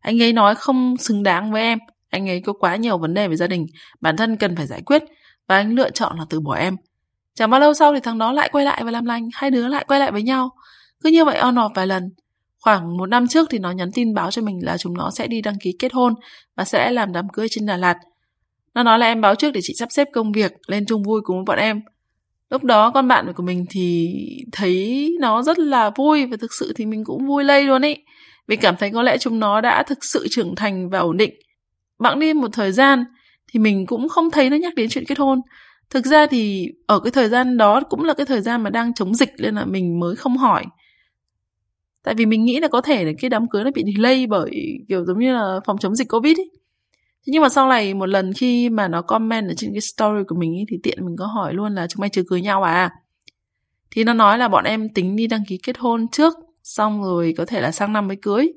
Anh 0.00 0.22
ấy 0.22 0.32
nói 0.32 0.54
không 0.54 0.96
xứng 0.96 1.22
đáng 1.22 1.52
với 1.52 1.62
em. 1.62 1.78
Anh 2.10 2.28
ấy 2.28 2.40
có 2.40 2.52
quá 2.52 2.76
nhiều 2.76 2.98
vấn 2.98 3.14
đề 3.14 3.28
về 3.28 3.36
gia 3.36 3.46
đình. 3.46 3.66
Bản 4.00 4.16
thân 4.16 4.36
cần 4.36 4.56
phải 4.56 4.66
giải 4.66 4.82
quyết. 4.86 5.02
Và 5.48 5.56
anh 5.56 5.74
lựa 5.74 5.90
chọn 5.90 6.18
là 6.18 6.24
từ 6.30 6.40
bỏ 6.40 6.54
em. 6.54 6.76
Chẳng 7.34 7.50
bao 7.50 7.60
lâu 7.60 7.74
sau 7.74 7.94
thì 7.94 8.00
thằng 8.00 8.18
đó 8.18 8.32
lại 8.32 8.48
quay 8.52 8.64
lại 8.64 8.84
và 8.84 8.90
làm 8.90 9.04
lành. 9.04 9.28
Hai 9.32 9.50
đứa 9.50 9.68
lại 9.68 9.84
quay 9.88 10.00
lại 10.00 10.12
với 10.12 10.22
nhau. 10.22 10.50
Cứ 11.04 11.10
như 11.10 11.24
vậy 11.24 11.38
on 11.38 11.54
off 11.54 11.70
vài 11.74 11.86
lần. 11.86 12.02
Khoảng 12.60 12.96
một 12.96 13.06
năm 13.06 13.28
trước 13.28 13.50
thì 13.50 13.58
nó 13.58 13.70
nhắn 13.70 13.90
tin 13.94 14.14
báo 14.14 14.30
cho 14.30 14.42
mình 14.42 14.58
là 14.62 14.78
chúng 14.78 14.96
nó 14.96 15.10
sẽ 15.10 15.26
đi 15.26 15.40
đăng 15.40 15.58
ký 15.62 15.72
kết 15.78 15.92
hôn 15.92 16.14
và 16.56 16.64
sẽ 16.64 16.90
làm 16.90 17.12
đám 17.12 17.28
cưới 17.28 17.46
trên 17.50 17.66
Đà 17.66 17.76
Lạt. 17.76 17.96
Nó 18.74 18.82
nói 18.82 18.98
là 18.98 19.06
em 19.06 19.20
báo 19.20 19.34
trước 19.34 19.50
để 19.50 19.60
chị 19.64 19.74
sắp 19.78 19.88
xếp 19.90 20.08
công 20.12 20.32
việc, 20.32 20.52
lên 20.66 20.86
chung 20.86 21.02
vui 21.02 21.20
cùng 21.24 21.36
với 21.36 21.44
bọn 21.44 21.58
em. 21.58 21.80
Lúc 22.50 22.64
đó 22.64 22.90
con 22.90 23.08
bạn 23.08 23.32
của 23.36 23.42
mình 23.42 23.64
thì 23.70 24.14
thấy 24.52 25.08
nó 25.20 25.42
rất 25.42 25.58
là 25.58 25.90
vui 25.96 26.26
và 26.26 26.36
thực 26.40 26.54
sự 26.54 26.72
thì 26.76 26.86
mình 26.86 27.04
cũng 27.04 27.26
vui 27.26 27.44
lây 27.44 27.64
luôn 27.64 27.82
ý. 27.82 27.96
Vì 28.48 28.56
cảm 28.56 28.76
thấy 28.76 28.90
có 28.90 29.02
lẽ 29.02 29.18
chúng 29.18 29.40
nó 29.40 29.60
đã 29.60 29.82
thực 29.82 29.98
sự 30.04 30.26
trưởng 30.30 30.54
thành 30.54 30.90
và 30.90 30.98
ổn 30.98 31.16
định. 31.16 31.34
Bẵng 31.98 32.18
đi 32.18 32.34
một 32.34 32.48
thời 32.52 32.72
gian 32.72 33.04
thì 33.52 33.60
mình 33.60 33.86
cũng 33.86 34.08
không 34.08 34.30
thấy 34.30 34.50
nó 34.50 34.56
nhắc 34.56 34.74
đến 34.74 34.88
chuyện 34.90 35.04
kết 35.08 35.18
hôn. 35.18 35.40
Thực 35.90 36.06
ra 36.06 36.26
thì 36.26 36.66
ở 36.86 37.00
cái 37.00 37.10
thời 37.10 37.28
gian 37.28 37.56
đó 37.56 37.80
cũng 37.88 38.04
là 38.04 38.14
cái 38.14 38.26
thời 38.26 38.40
gian 38.40 38.62
mà 38.62 38.70
đang 38.70 38.94
chống 38.94 39.14
dịch 39.14 39.30
nên 39.38 39.54
là 39.54 39.64
mình 39.64 40.00
mới 40.00 40.16
không 40.16 40.36
hỏi 40.36 40.64
tại 42.06 42.14
vì 42.14 42.26
mình 42.26 42.44
nghĩ 42.44 42.60
là 42.60 42.68
có 42.68 42.80
thể 42.80 43.04
là 43.04 43.12
cái 43.18 43.30
đám 43.30 43.48
cưới 43.48 43.64
nó 43.64 43.70
bị 43.74 43.84
delay 43.96 44.26
bởi 44.26 44.50
kiểu 44.88 45.04
giống 45.04 45.18
như 45.18 45.34
là 45.34 45.60
phòng 45.64 45.78
chống 45.78 45.94
dịch 45.94 46.08
covid 46.08 46.38
ấy. 46.38 46.50
Thế 47.26 47.30
nhưng 47.30 47.42
mà 47.42 47.48
sau 47.48 47.68
này 47.68 47.94
một 47.94 48.06
lần 48.06 48.32
khi 48.32 48.70
mà 48.70 48.88
nó 48.88 49.02
comment 49.02 49.48
ở 49.48 49.54
trên 49.56 49.70
cái 49.72 49.80
story 49.80 50.24
của 50.28 50.36
mình 50.36 50.54
ấy, 50.54 50.64
thì 50.68 50.76
tiện 50.82 51.06
mình 51.06 51.16
có 51.18 51.26
hỏi 51.26 51.54
luôn 51.54 51.74
là 51.74 51.86
chúng 51.86 52.00
mày 52.00 52.10
chưa 52.10 52.22
cưới 52.28 52.40
nhau 52.40 52.62
à? 52.62 52.90
Thì 53.90 54.04
nó 54.04 54.14
nói 54.14 54.38
là 54.38 54.48
bọn 54.48 54.64
em 54.64 54.88
tính 54.88 55.16
đi 55.16 55.26
đăng 55.26 55.44
ký 55.48 55.58
kết 55.62 55.78
hôn 55.78 56.08
trước 56.08 56.34
xong 56.62 57.02
rồi 57.02 57.34
có 57.36 57.44
thể 57.44 57.60
là 57.60 57.72
sang 57.72 57.92
năm 57.92 58.08
mới 58.08 58.16
cưới. 58.22 58.52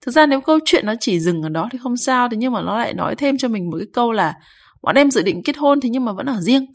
Thực 0.00 0.12
ra 0.12 0.26
nếu 0.26 0.40
câu 0.40 0.58
chuyện 0.64 0.86
nó 0.86 0.94
chỉ 1.00 1.20
dừng 1.20 1.42
ở 1.42 1.48
đó 1.48 1.68
thì 1.72 1.78
không 1.82 1.96
sao 1.96 2.28
thế 2.28 2.36
nhưng 2.36 2.52
mà 2.52 2.62
nó 2.62 2.78
lại 2.78 2.94
nói 2.94 3.16
thêm 3.16 3.38
cho 3.38 3.48
mình 3.48 3.70
một 3.70 3.76
cái 3.78 3.88
câu 3.92 4.12
là 4.12 4.34
bọn 4.82 4.94
em 4.94 5.10
dự 5.10 5.22
định 5.22 5.42
kết 5.44 5.56
hôn 5.56 5.80
thế 5.80 5.88
nhưng 5.88 6.04
mà 6.04 6.12
vẫn 6.12 6.26
ở 6.26 6.40
riêng. 6.40 6.66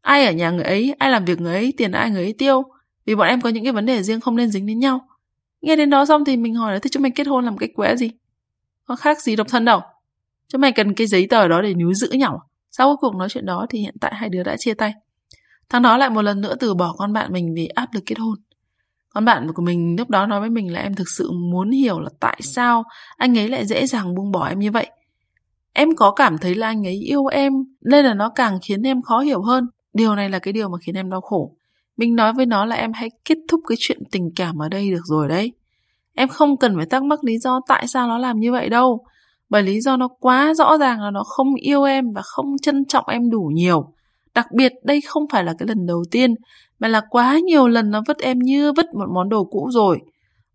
Ai 0.00 0.26
ở 0.26 0.32
nhà 0.32 0.50
người 0.50 0.64
ấy 0.64 0.94
ai 0.98 1.10
làm 1.10 1.24
việc 1.24 1.40
người 1.40 1.54
ấy 1.54 1.72
tiền 1.76 1.92
ai 1.92 2.10
người 2.10 2.22
ấy 2.22 2.34
tiêu. 2.38 2.62
Vì 3.06 3.14
bọn 3.14 3.28
em 3.28 3.40
có 3.40 3.48
những 3.48 3.64
cái 3.64 3.72
vấn 3.72 3.86
đề 3.86 4.02
riêng 4.02 4.20
không 4.20 4.36
nên 4.36 4.50
dính 4.50 4.66
đến 4.66 4.78
nhau. 4.78 5.00
Nghe 5.62 5.76
đến 5.76 5.90
đó 5.90 6.04
xong 6.04 6.24
thì 6.24 6.36
mình 6.36 6.54
hỏi 6.54 6.72
là, 6.72 6.78
thế 6.78 6.88
chúng 6.90 7.02
mày 7.02 7.10
kết 7.10 7.26
hôn 7.26 7.44
làm 7.44 7.58
cái 7.58 7.68
quẻ 7.74 7.96
gì? 7.96 8.10
Có 8.84 8.96
khác 8.96 9.22
gì 9.22 9.36
độc 9.36 9.46
thân 9.50 9.64
đâu. 9.64 9.80
Chúng 10.48 10.60
mày 10.60 10.72
cần 10.72 10.94
cái 10.94 11.06
giấy 11.06 11.26
tờ 11.30 11.48
đó 11.48 11.62
để 11.62 11.74
níu 11.74 11.94
giữ 11.94 12.08
nhau. 12.08 12.42
Sau 12.70 12.96
cuộc 13.00 13.16
nói 13.16 13.28
chuyện 13.30 13.46
đó 13.46 13.66
thì 13.70 13.78
hiện 13.78 13.94
tại 14.00 14.12
hai 14.14 14.28
đứa 14.28 14.42
đã 14.42 14.56
chia 14.56 14.74
tay. 14.74 14.92
Thằng 15.68 15.82
đó 15.82 15.96
lại 15.96 16.10
một 16.10 16.22
lần 16.22 16.40
nữa 16.40 16.54
từ 16.60 16.74
bỏ 16.74 16.94
con 16.98 17.12
bạn 17.12 17.32
mình 17.32 17.54
vì 17.54 17.66
áp 17.66 17.88
lực 17.94 18.02
kết 18.06 18.18
hôn. 18.18 18.38
Con 19.08 19.24
bạn 19.24 19.52
của 19.52 19.62
mình 19.62 19.96
lúc 19.98 20.10
đó 20.10 20.26
nói 20.26 20.40
với 20.40 20.50
mình 20.50 20.72
là, 20.72 20.80
em 20.80 20.94
thực 20.94 21.08
sự 21.08 21.30
muốn 21.50 21.70
hiểu 21.70 22.00
là 22.00 22.10
tại 22.20 22.40
sao 22.42 22.84
anh 23.16 23.38
ấy 23.38 23.48
lại 23.48 23.66
dễ 23.66 23.86
dàng 23.86 24.14
buông 24.14 24.32
bỏ 24.32 24.48
em 24.48 24.58
như 24.58 24.70
vậy. 24.70 24.90
Em 25.72 25.88
có 25.96 26.10
cảm 26.10 26.38
thấy 26.38 26.54
là 26.54 26.66
anh 26.66 26.86
ấy 26.86 26.94
yêu 26.94 27.26
em 27.26 27.52
nên 27.80 28.04
là 28.04 28.14
nó 28.14 28.28
càng 28.28 28.58
khiến 28.62 28.82
em 28.82 29.02
khó 29.02 29.18
hiểu 29.20 29.42
hơn. 29.42 29.68
Điều 29.94 30.14
này 30.14 30.28
là 30.28 30.38
cái 30.38 30.52
điều 30.52 30.68
mà 30.68 30.78
khiến 30.86 30.94
em 30.94 31.10
đau 31.10 31.20
khổ. 31.20 31.56
Mình 31.96 32.16
nói 32.16 32.32
với 32.32 32.46
nó 32.46 32.64
là 32.64 32.76
em 32.76 32.92
hãy 32.92 33.08
kết 33.24 33.38
thúc 33.48 33.60
cái 33.68 33.76
chuyện 33.78 33.98
tình 34.10 34.30
cảm 34.36 34.62
ở 34.62 34.68
đây 34.68 34.90
được 34.90 35.02
rồi 35.04 35.28
đấy. 35.28 35.52
Em 36.14 36.28
không 36.28 36.56
cần 36.56 36.76
phải 36.76 36.86
thắc 36.86 37.02
mắc 37.02 37.24
lý 37.24 37.38
do 37.38 37.60
tại 37.68 37.86
sao 37.86 38.08
nó 38.08 38.18
làm 38.18 38.38
như 38.40 38.52
vậy 38.52 38.68
đâu. 38.68 39.04
Bởi 39.50 39.62
lý 39.62 39.80
do 39.80 39.96
nó 39.96 40.08
quá 40.20 40.54
rõ 40.54 40.78
ràng 40.78 41.00
là 41.00 41.10
nó 41.10 41.22
không 41.24 41.54
yêu 41.54 41.82
em 41.82 42.04
và 42.14 42.22
không 42.24 42.46
trân 42.62 42.84
trọng 42.84 43.04
em 43.08 43.30
đủ 43.30 43.50
nhiều. 43.54 43.92
Đặc 44.34 44.46
biệt 44.56 44.72
đây 44.84 45.00
không 45.00 45.28
phải 45.32 45.44
là 45.44 45.54
cái 45.58 45.68
lần 45.68 45.86
đầu 45.86 46.04
tiên, 46.10 46.34
mà 46.80 46.88
là 46.88 47.02
quá 47.10 47.38
nhiều 47.38 47.68
lần 47.68 47.90
nó 47.90 48.02
vứt 48.06 48.18
em 48.18 48.38
như 48.38 48.72
vứt 48.72 48.86
một 48.94 49.06
món 49.14 49.28
đồ 49.28 49.44
cũ 49.44 49.68
rồi. 49.72 49.98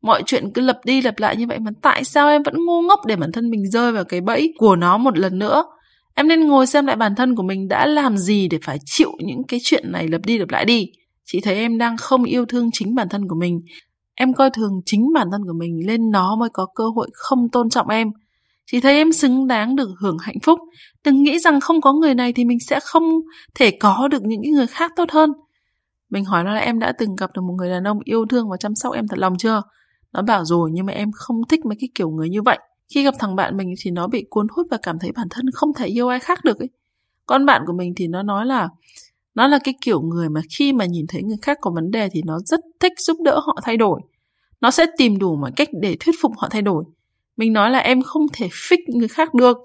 Mọi 0.01 0.23
chuyện 0.25 0.51
cứ 0.53 0.61
lặp 0.61 0.77
đi 0.85 1.01
lặp 1.01 1.19
lại 1.19 1.35
như 1.35 1.47
vậy 1.47 1.59
mà 1.59 1.71
tại 1.81 2.03
sao 2.03 2.29
em 2.29 2.43
vẫn 2.43 2.65
ngu 2.65 2.81
ngốc 2.81 2.99
để 3.05 3.15
bản 3.15 3.31
thân 3.31 3.49
mình 3.49 3.69
rơi 3.71 3.91
vào 3.91 4.03
cái 4.03 4.21
bẫy 4.21 4.53
của 4.57 4.75
nó 4.75 4.97
một 4.97 5.17
lần 5.17 5.39
nữa? 5.39 5.63
Em 6.15 6.27
nên 6.27 6.47
ngồi 6.47 6.67
xem 6.67 6.85
lại 6.85 6.95
bản 6.95 7.15
thân 7.15 7.35
của 7.35 7.43
mình 7.43 7.67
đã 7.67 7.85
làm 7.85 8.17
gì 8.17 8.47
để 8.47 8.57
phải 8.63 8.77
chịu 8.85 9.11
những 9.19 9.43
cái 9.47 9.59
chuyện 9.63 9.91
này 9.91 10.07
lặp 10.07 10.21
đi 10.25 10.37
lặp 10.37 10.49
lại 10.49 10.65
đi. 10.65 10.87
Chị 11.31 11.41
thấy 11.41 11.55
em 11.55 11.77
đang 11.77 11.97
không 11.97 12.23
yêu 12.23 12.45
thương 12.45 12.69
chính 12.73 12.95
bản 12.95 13.09
thân 13.09 13.27
của 13.27 13.35
mình. 13.35 13.61
Em 14.15 14.33
coi 14.33 14.49
thường 14.49 14.81
chính 14.85 15.13
bản 15.13 15.27
thân 15.31 15.41
của 15.47 15.53
mình 15.53 15.87
lên 15.87 16.11
nó 16.11 16.35
mới 16.35 16.49
có 16.53 16.65
cơ 16.75 16.83
hội 16.95 17.09
không 17.13 17.49
tôn 17.49 17.69
trọng 17.69 17.87
em. 17.87 18.07
Chị 18.65 18.79
thấy 18.79 18.95
em 18.95 19.11
xứng 19.11 19.47
đáng 19.47 19.75
được 19.75 19.89
hưởng 20.01 20.17
hạnh 20.21 20.39
phúc. 20.43 20.59
Đừng 21.03 21.23
nghĩ 21.23 21.39
rằng 21.39 21.59
không 21.59 21.81
có 21.81 21.93
người 21.93 22.13
này 22.13 22.33
thì 22.33 22.45
mình 22.45 22.57
sẽ 22.59 22.79
không 22.83 23.03
thể 23.55 23.71
có 23.71 24.07
được 24.11 24.23
những 24.23 24.41
người 24.41 24.67
khác 24.67 24.91
tốt 24.95 25.11
hơn. 25.11 25.29
Mình 26.09 26.25
hỏi 26.25 26.43
nó 26.43 26.53
là 26.53 26.59
em 26.59 26.79
đã 26.79 26.93
từng 26.97 27.15
gặp 27.15 27.29
được 27.35 27.41
một 27.41 27.53
người 27.57 27.69
đàn 27.69 27.83
ông 27.83 27.99
yêu 28.03 28.25
thương 28.29 28.49
và 28.49 28.57
chăm 28.57 28.75
sóc 28.75 28.93
em 28.93 29.07
thật 29.07 29.19
lòng 29.19 29.37
chưa? 29.37 29.61
Nó 30.13 30.21
bảo 30.21 30.45
rồi, 30.45 30.69
nhưng 30.73 30.85
mà 30.85 30.93
em 30.93 31.11
không 31.13 31.35
thích 31.49 31.65
mấy 31.65 31.77
cái 31.79 31.89
kiểu 31.95 32.09
người 32.09 32.29
như 32.29 32.41
vậy. 32.41 32.59
Khi 32.93 33.03
gặp 33.03 33.13
thằng 33.19 33.35
bạn 33.35 33.57
mình 33.57 33.73
thì 33.79 33.91
nó 33.91 34.07
bị 34.07 34.25
cuốn 34.29 34.47
hút 34.51 34.67
và 34.71 34.77
cảm 34.83 34.99
thấy 34.99 35.11
bản 35.11 35.27
thân 35.29 35.45
không 35.53 35.73
thể 35.73 35.85
yêu 35.85 36.07
ai 36.07 36.19
khác 36.19 36.43
được 36.43 36.59
ấy. 36.59 36.69
con 37.25 37.45
bạn 37.45 37.61
của 37.67 37.73
mình 37.73 37.93
thì 37.95 38.07
nó 38.07 38.23
nói 38.23 38.45
là 38.45 38.69
nó 39.37 39.47
là 39.47 39.59
cái 39.63 39.73
kiểu 39.81 40.01
người 40.01 40.29
mà 40.29 40.41
khi 40.57 40.73
mà 40.73 40.85
nhìn 40.85 41.05
thấy 41.07 41.23
người 41.23 41.37
khác 41.41 41.57
có 41.61 41.71
vấn 41.71 41.91
đề 41.91 42.09
thì 42.11 42.21
nó 42.25 42.39
rất 42.39 42.59
thích 42.79 42.93
giúp 42.97 43.17
đỡ 43.23 43.39
họ 43.39 43.57
thay 43.63 43.77
đổi. 43.77 44.01
Nó 44.61 44.71
sẽ 44.71 44.85
tìm 44.97 45.17
đủ 45.17 45.35
mọi 45.35 45.51
cách 45.55 45.69
để 45.81 45.97
thuyết 45.99 46.15
phục 46.21 46.31
họ 46.37 46.47
thay 46.51 46.61
đổi. 46.61 46.83
Mình 47.37 47.53
nói 47.53 47.71
là 47.71 47.79
em 47.79 48.01
không 48.01 48.25
thể 48.33 48.47
fix 48.47 48.77
người 48.87 49.07
khác 49.07 49.33
được. 49.33 49.57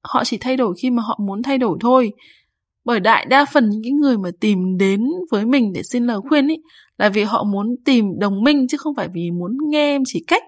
Họ 0.00 0.24
chỉ 0.24 0.38
thay 0.38 0.56
đổi 0.56 0.74
khi 0.82 0.90
mà 0.90 1.02
họ 1.02 1.18
muốn 1.26 1.42
thay 1.42 1.58
đổi 1.58 1.78
thôi. 1.80 2.12
Bởi 2.84 3.00
đại 3.00 3.26
đa 3.26 3.44
phần 3.52 3.70
những 3.70 3.82
cái 3.82 3.92
người 3.92 4.18
mà 4.18 4.30
tìm 4.40 4.76
đến 4.78 5.00
với 5.30 5.46
mình 5.46 5.72
để 5.72 5.82
xin 5.82 6.06
lời 6.06 6.18
khuyên 6.28 6.48
ấy 6.48 6.62
là 6.98 7.08
vì 7.08 7.22
họ 7.22 7.44
muốn 7.44 7.66
tìm 7.84 8.18
đồng 8.18 8.42
minh 8.42 8.68
chứ 8.68 8.76
không 8.76 8.94
phải 8.96 9.08
vì 9.14 9.30
muốn 9.30 9.56
nghe 9.68 9.94
em 9.94 10.02
chỉ 10.06 10.24
cách. 10.26 10.42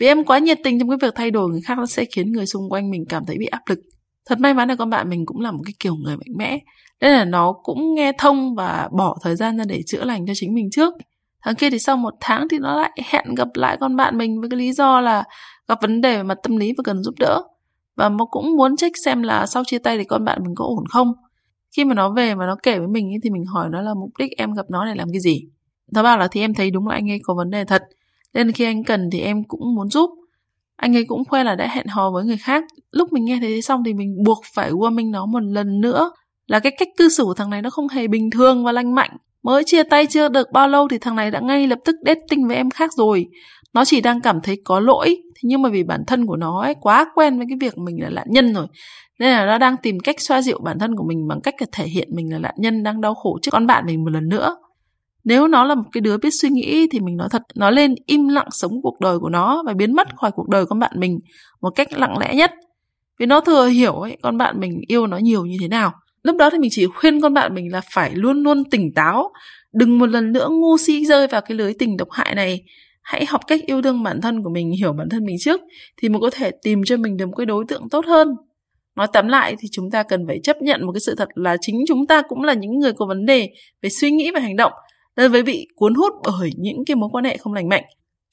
Vì 0.00 0.06
em 0.06 0.24
quá 0.24 0.38
nhiệt 0.38 0.58
tình 0.64 0.78
trong 0.78 0.88
cái 0.88 0.98
việc 1.02 1.14
thay 1.14 1.30
đổi 1.30 1.50
người 1.50 1.60
khác 1.60 1.78
nó 1.78 1.86
sẽ 1.86 2.04
khiến 2.04 2.32
người 2.32 2.46
xung 2.46 2.68
quanh 2.70 2.90
mình 2.90 3.04
cảm 3.08 3.22
thấy 3.26 3.36
bị 3.38 3.46
áp 3.46 3.62
lực 3.66 3.78
thật 4.26 4.40
may 4.40 4.54
mắn 4.54 4.68
là 4.68 4.76
con 4.76 4.90
bạn 4.90 5.08
mình 5.08 5.26
cũng 5.26 5.40
là 5.40 5.50
một 5.50 5.62
cái 5.64 5.74
kiểu 5.80 5.94
người 5.94 6.16
mạnh 6.16 6.36
mẽ. 6.36 6.58
Nên 7.00 7.12
là 7.12 7.24
nó 7.24 7.52
cũng 7.62 7.94
nghe 7.94 8.12
thông 8.18 8.54
và 8.54 8.88
bỏ 8.92 9.16
thời 9.22 9.36
gian 9.36 9.58
ra 9.58 9.64
để 9.64 9.82
chữa 9.86 10.04
lành 10.04 10.26
cho 10.26 10.32
chính 10.36 10.54
mình 10.54 10.70
trước. 10.70 10.94
Thằng 11.42 11.54
kia 11.54 11.70
thì 11.70 11.78
sau 11.78 11.96
một 11.96 12.14
tháng 12.20 12.48
thì 12.48 12.58
nó 12.58 12.76
lại 12.76 12.90
hẹn 13.04 13.34
gặp 13.34 13.48
lại 13.54 13.76
con 13.80 13.96
bạn 13.96 14.18
mình 14.18 14.40
với 14.40 14.50
cái 14.50 14.58
lý 14.58 14.72
do 14.72 15.00
là 15.00 15.24
gặp 15.68 15.78
vấn 15.82 16.00
đề 16.00 16.16
về 16.16 16.22
mặt 16.22 16.38
tâm 16.42 16.56
lý 16.56 16.72
và 16.78 16.82
cần 16.84 17.02
giúp 17.02 17.14
đỡ. 17.18 17.42
Và 17.96 18.08
nó 18.08 18.24
cũng 18.24 18.56
muốn 18.56 18.76
check 18.76 18.96
xem 19.04 19.22
là 19.22 19.46
sau 19.46 19.64
chia 19.64 19.78
tay 19.78 19.98
thì 19.98 20.04
con 20.04 20.24
bạn 20.24 20.42
mình 20.44 20.54
có 20.54 20.64
ổn 20.64 20.84
không. 20.88 21.12
Khi 21.76 21.84
mà 21.84 21.94
nó 21.94 22.10
về 22.10 22.34
mà 22.34 22.46
nó 22.46 22.56
kể 22.62 22.78
với 22.78 22.88
mình 22.88 23.10
thì 23.22 23.30
mình 23.30 23.44
hỏi 23.44 23.68
nó 23.70 23.82
là 23.82 23.94
mục 23.94 24.10
đích 24.18 24.30
em 24.36 24.52
gặp 24.52 24.66
nó 24.70 24.86
để 24.86 24.94
làm 24.94 25.08
cái 25.12 25.20
gì. 25.20 25.40
Nó 25.92 26.02
bảo 26.02 26.18
là 26.18 26.28
thì 26.28 26.40
em 26.40 26.54
thấy 26.54 26.70
đúng 26.70 26.88
là 26.88 26.94
anh 26.94 27.10
ấy 27.10 27.18
có 27.22 27.34
vấn 27.34 27.50
đề 27.50 27.64
thật. 27.64 27.82
Nên 28.34 28.52
khi 28.52 28.64
anh 28.64 28.84
cần 28.84 29.08
thì 29.12 29.20
em 29.20 29.44
cũng 29.44 29.74
muốn 29.74 29.88
giúp 29.88 30.10
anh 30.76 30.96
ấy 30.96 31.04
cũng 31.04 31.24
khoe 31.24 31.44
là 31.44 31.54
đã 31.54 31.68
hẹn 31.68 31.86
hò 31.86 32.10
với 32.10 32.24
người 32.24 32.36
khác. 32.36 32.64
Lúc 32.90 33.12
mình 33.12 33.24
nghe 33.24 33.38
thế 33.42 33.60
xong 33.60 33.82
thì 33.84 33.94
mình 33.94 34.16
buộc 34.24 34.38
phải 34.54 34.70
warming 34.70 35.10
nó 35.10 35.26
một 35.26 35.42
lần 35.42 35.80
nữa. 35.80 36.10
Là 36.46 36.58
cái 36.58 36.72
cách 36.78 36.88
cư 36.98 37.08
xử 37.08 37.24
của 37.24 37.34
thằng 37.34 37.50
này 37.50 37.62
nó 37.62 37.70
không 37.70 37.88
hề 37.88 38.06
bình 38.08 38.30
thường 38.30 38.64
và 38.64 38.72
lành 38.72 38.94
mạnh. 38.94 39.10
Mới 39.42 39.64
chia 39.66 39.82
tay 39.82 40.06
chưa 40.06 40.28
được 40.28 40.52
bao 40.52 40.68
lâu 40.68 40.88
thì 40.88 40.98
thằng 40.98 41.16
này 41.16 41.30
đã 41.30 41.40
ngay 41.40 41.66
lập 41.66 41.78
tức 41.84 41.96
dating 42.06 42.48
với 42.48 42.56
em 42.56 42.70
khác 42.70 42.90
rồi. 42.96 43.26
Nó 43.74 43.84
chỉ 43.84 44.00
đang 44.00 44.20
cảm 44.20 44.40
thấy 44.42 44.60
có 44.64 44.80
lỗi. 44.80 45.06
Thế 45.08 45.40
nhưng 45.42 45.62
mà 45.62 45.68
vì 45.68 45.82
bản 45.82 46.04
thân 46.06 46.26
của 46.26 46.36
nó 46.36 46.60
ấy 46.62 46.74
quá 46.80 47.06
quen 47.14 47.38
với 47.38 47.46
cái 47.48 47.58
việc 47.60 47.78
mình 47.78 48.02
là 48.02 48.10
nạn 48.10 48.26
nhân 48.30 48.54
rồi. 48.54 48.66
Nên 49.18 49.30
là 49.30 49.46
nó 49.46 49.58
đang 49.58 49.76
tìm 49.76 50.00
cách 50.00 50.20
xoa 50.20 50.42
dịu 50.42 50.58
bản 50.64 50.78
thân 50.78 50.96
của 50.96 51.04
mình 51.08 51.28
bằng 51.28 51.40
cách 51.40 51.54
thể 51.72 51.84
hiện 51.84 52.08
mình 52.14 52.32
là 52.32 52.38
nạn 52.38 52.54
nhân 52.56 52.82
đang 52.82 53.00
đau 53.00 53.14
khổ 53.14 53.38
trước 53.42 53.50
con 53.50 53.66
bạn 53.66 53.86
mình 53.86 54.04
một 54.04 54.10
lần 54.10 54.28
nữa 54.28 54.56
nếu 55.26 55.48
nó 55.48 55.64
là 55.64 55.74
một 55.74 55.88
cái 55.92 56.00
đứa 56.00 56.16
biết 56.16 56.30
suy 56.30 56.48
nghĩ 56.48 56.86
thì 56.90 57.00
mình 57.00 57.16
nói 57.16 57.28
thật, 57.30 57.42
nó 57.54 57.70
lên 57.70 57.94
im 58.06 58.28
lặng 58.28 58.46
sống 58.50 58.72
cuộc 58.82 59.00
đời 59.00 59.18
của 59.18 59.28
nó 59.28 59.62
và 59.66 59.74
biến 59.74 59.92
mất 59.92 60.16
khỏi 60.16 60.30
cuộc 60.34 60.48
đời 60.48 60.66
con 60.66 60.78
bạn 60.78 60.92
mình 60.96 61.18
một 61.60 61.70
cách 61.70 61.88
lặng 61.92 62.18
lẽ 62.18 62.34
nhất. 62.34 62.52
Vì 63.18 63.26
nó 63.26 63.40
thừa 63.40 63.66
hiểu 63.66 63.92
ấy, 63.92 64.16
con 64.22 64.38
bạn 64.38 64.60
mình 64.60 64.80
yêu 64.88 65.06
nó 65.06 65.16
nhiều 65.16 65.46
như 65.46 65.56
thế 65.60 65.68
nào. 65.68 65.92
Lúc 66.22 66.36
đó 66.36 66.50
thì 66.50 66.58
mình 66.58 66.70
chỉ 66.72 66.86
khuyên 66.86 67.20
con 67.20 67.34
bạn 67.34 67.54
mình 67.54 67.72
là 67.72 67.80
phải 67.92 68.10
luôn 68.14 68.42
luôn 68.42 68.64
tỉnh 68.70 68.94
táo, 68.94 69.30
đừng 69.72 69.98
một 69.98 70.06
lần 70.06 70.32
nữa 70.32 70.48
ngu 70.50 70.76
si 70.78 71.04
rơi 71.04 71.26
vào 71.26 71.40
cái 71.40 71.56
lưới 71.58 71.74
tình 71.78 71.96
độc 71.96 72.08
hại 72.10 72.34
này. 72.34 72.62
Hãy 73.02 73.26
học 73.26 73.40
cách 73.46 73.60
yêu 73.66 73.82
thương 73.82 74.02
bản 74.02 74.20
thân 74.20 74.42
của 74.42 74.50
mình, 74.50 74.72
hiểu 74.78 74.92
bản 74.92 75.08
thân 75.08 75.24
mình 75.24 75.36
trước 75.40 75.60
thì 75.96 76.08
mới 76.08 76.20
có 76.20 76.30
thể 76.30 76.50
tìm 76.62 76.80
cho 76.86 76.96
mình 76.96 77.16
được 77.16 77.26
một 77.26 77.34
cái 77.36 77.46
đối 77.46 77.64
tượng 77.68 77.88
tốt 77.88 78.06
hơn. 78.06 78.28
Nói 78.96 79.06
tóm 79.12 79.28
lại 79.28 79.56
thì 79.58 79.68
chúng 79.72 79.90
ta 79.90 80.02
cần 80.02 80.26
phải 80.26 80.40
chấp 80.42 80.56
nhận 80.62 80.86
một 80.86 80.92
cái 80.92 81.00
sự 81.00 81.14
thật 81.14 81.28
là 81.34 81.56
chính 81.60 81.76
chúng 81.88 82.06
ta 82.06 82.22
cũng 82.28 82.42
là 82.42 82.54
những 82.54 82.78
người 82.78 82.92
có 82.92 83.06
vấn 83.06 83.26
đề 83.26 83.48
về 83.82 83.90
suy 83.90 84.10
nghĩ 84.10 84.30
và 84.30 84.40
hành 84.40 84.56
động 84.56 84.72
đối 85.16 85.28
với 85.28 85.42
bị 85.42 85.68
cuốn 85.74 85.94
hút 85.94 86.12
bởi 86.24 86.50
những 86.56 86.84
cái 86.84 86.94
mối 86.94 87.08
quan 87.12 87.24
hệ 87.24 87.36
không 87.36 87.52
lành 87.52 87.68
mạnh 87.68 87.84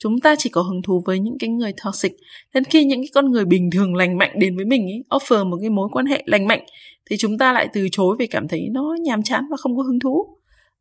chúng 0.04 0.20
ta 0.20 0.36
chỉ 0.38 0.50
có 0.50 0.62
hứng 0.62 0.82
thú 0.82 1.02
với 1.06 1.20
những 1.20 1.38
cái 1.40 1.50
người 1.50 1.74
toxic. 1.86 2.12
Đến 2.54 2.64
khi 2.64 2.86
những 2.86 3.02
cái 3.02 3.10
con 3.14 3.32
người 3.32 3.46
bình 3.46 3.70
thường 3.72 3.96
lành 3.96 4.18
mạnh 4.18 4.32
đến 4.40 4.56
với 4.56 4.66
mình 4.66 4.88
ý, 4.88 4.94
offer 5.10 5.50
một 5.50 5.58
cái 5.62 5.70
mối 5.70 5.90
quan 5.92 6.06
hệ 6.06 6.24
lành 6.26 6.48
mạnh 6.48 6.66
thì 7.10 7.18
chúng 7.18 7.38
ta 7.38 7.54
lại 7.54 7.68
từ 7.74 7.88
chối 7.92 8.16
vì 8.20 8.28
cảm 8.28 8.48
thấy 8.48 8.68
nó 8.72 8.96
nhàm 9.02 9.24
chán 9.24 9.44
và 9.52 9.58
không 9.58 9.78
có 9.78 9.84
hứng 9.84 10.00
thú. 10.00 10.38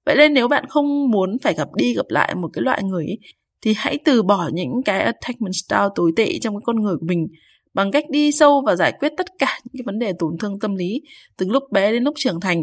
Vậy 0.07 0.17
nên 0.17 0.35
nếu 0.35 0.49
bạn 0.49 0.65
không 0.69 1.11
muốn 1.11 1.37
phải 1.43 1.55
gặp 1.55 1.69
đi 1.77 1.95
gặp 1.95 2.07
lại 2.09 2.35
một 2.35 2.49
cái 2.53 2.63
loại 2.63 2.83
người 2.83 3.07
ý, 3.07 3.19
thì 3.63 3.75
hãy 3.77 3.99
từ 4.05 4.23
bỏ 4.23 4.51
những 4.53 4.83
cái 4.85 5.01
attachment 5.01 5.55
style 5.55 5.89
tồi 5.95 6.13
tệ 6.17 6.39
trong 6.39 6.55
cái 6.55 6.63
con 6.65 6.83
người 6.83 6.97
của 6.97 7.07
mình 7.07 7.29
bằng 7.75 7.91
cách 7.91 8.05
đi 8.11 8.33
sâu 8.33 8.63
và 8.67 8.77
giải 8.77 8.93
quyết 9.01 9.13
tất 9.17 9.27
cả 9.39 9.59
những 9.65 9.73
cái 9.73 9.83
vấn 9.87 9.99
đề 9.99 10.13
tổn 10.19 10.39
thương 10.41 10.59
tâm 10.61 10.75
lý 10.75 11.03
từ 11.37 11.47
lúc 11.49 11.63
bé 11.73 11.93
đến 11.93 12.03
lúc 12.03 12.15
trưởng 12.17 12.41
thành 12.41 12.63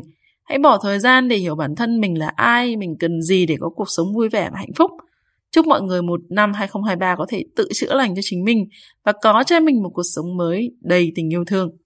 hãy 0.49 0.57
bỏ 0.59 0.79
thời 0.83 0.99
gian 0.99 1.27
để 1.27 1.35
hiểu 1.35 1.55
bản 1.55 1.75
thân 1.75 1.99
mình 1.99 2.19
là 2.19 2.27
ai, 2.35 2.77
mình 2.77 2.95
cần 2.99 3.21
gì 3.21 3.45
để 3.45 3.55
có 3.59 3.69
cuộc 3.69 3.88
sống 3.88 4.07
vui 4.15 4.29
vẻ 4.29 4.49
và 4.51 4.59
hạnh 4.59 4.73
phúc 4.75 4.91
Chúc 5.51 5.67
mọi 5.67 5.81
người 5.81 6.01
một 6.01 6.21
năm 6.29 6.53
2023 6.53 7.15
có 7.17 7.25
thể 7.29 7.43
tự 7.55 7.67
chữa 7.73 7.93
lành 7.95 8.15
cho 8.15 8.21
chính 8.23 8.43
mình 8.43 8.65
và 9.05 9.13
có 9.21 9.43
cho 9.47 9.59
mình 9.59 9.83
một 9.83 9.89
cuộc 9.93 10.03
sống 10.15 10.38
mới 10.38 10.71
đầy 10.81 11.12
tình 11.15 11.33
yêu 11.33 11.43
thương. 11.47 11.77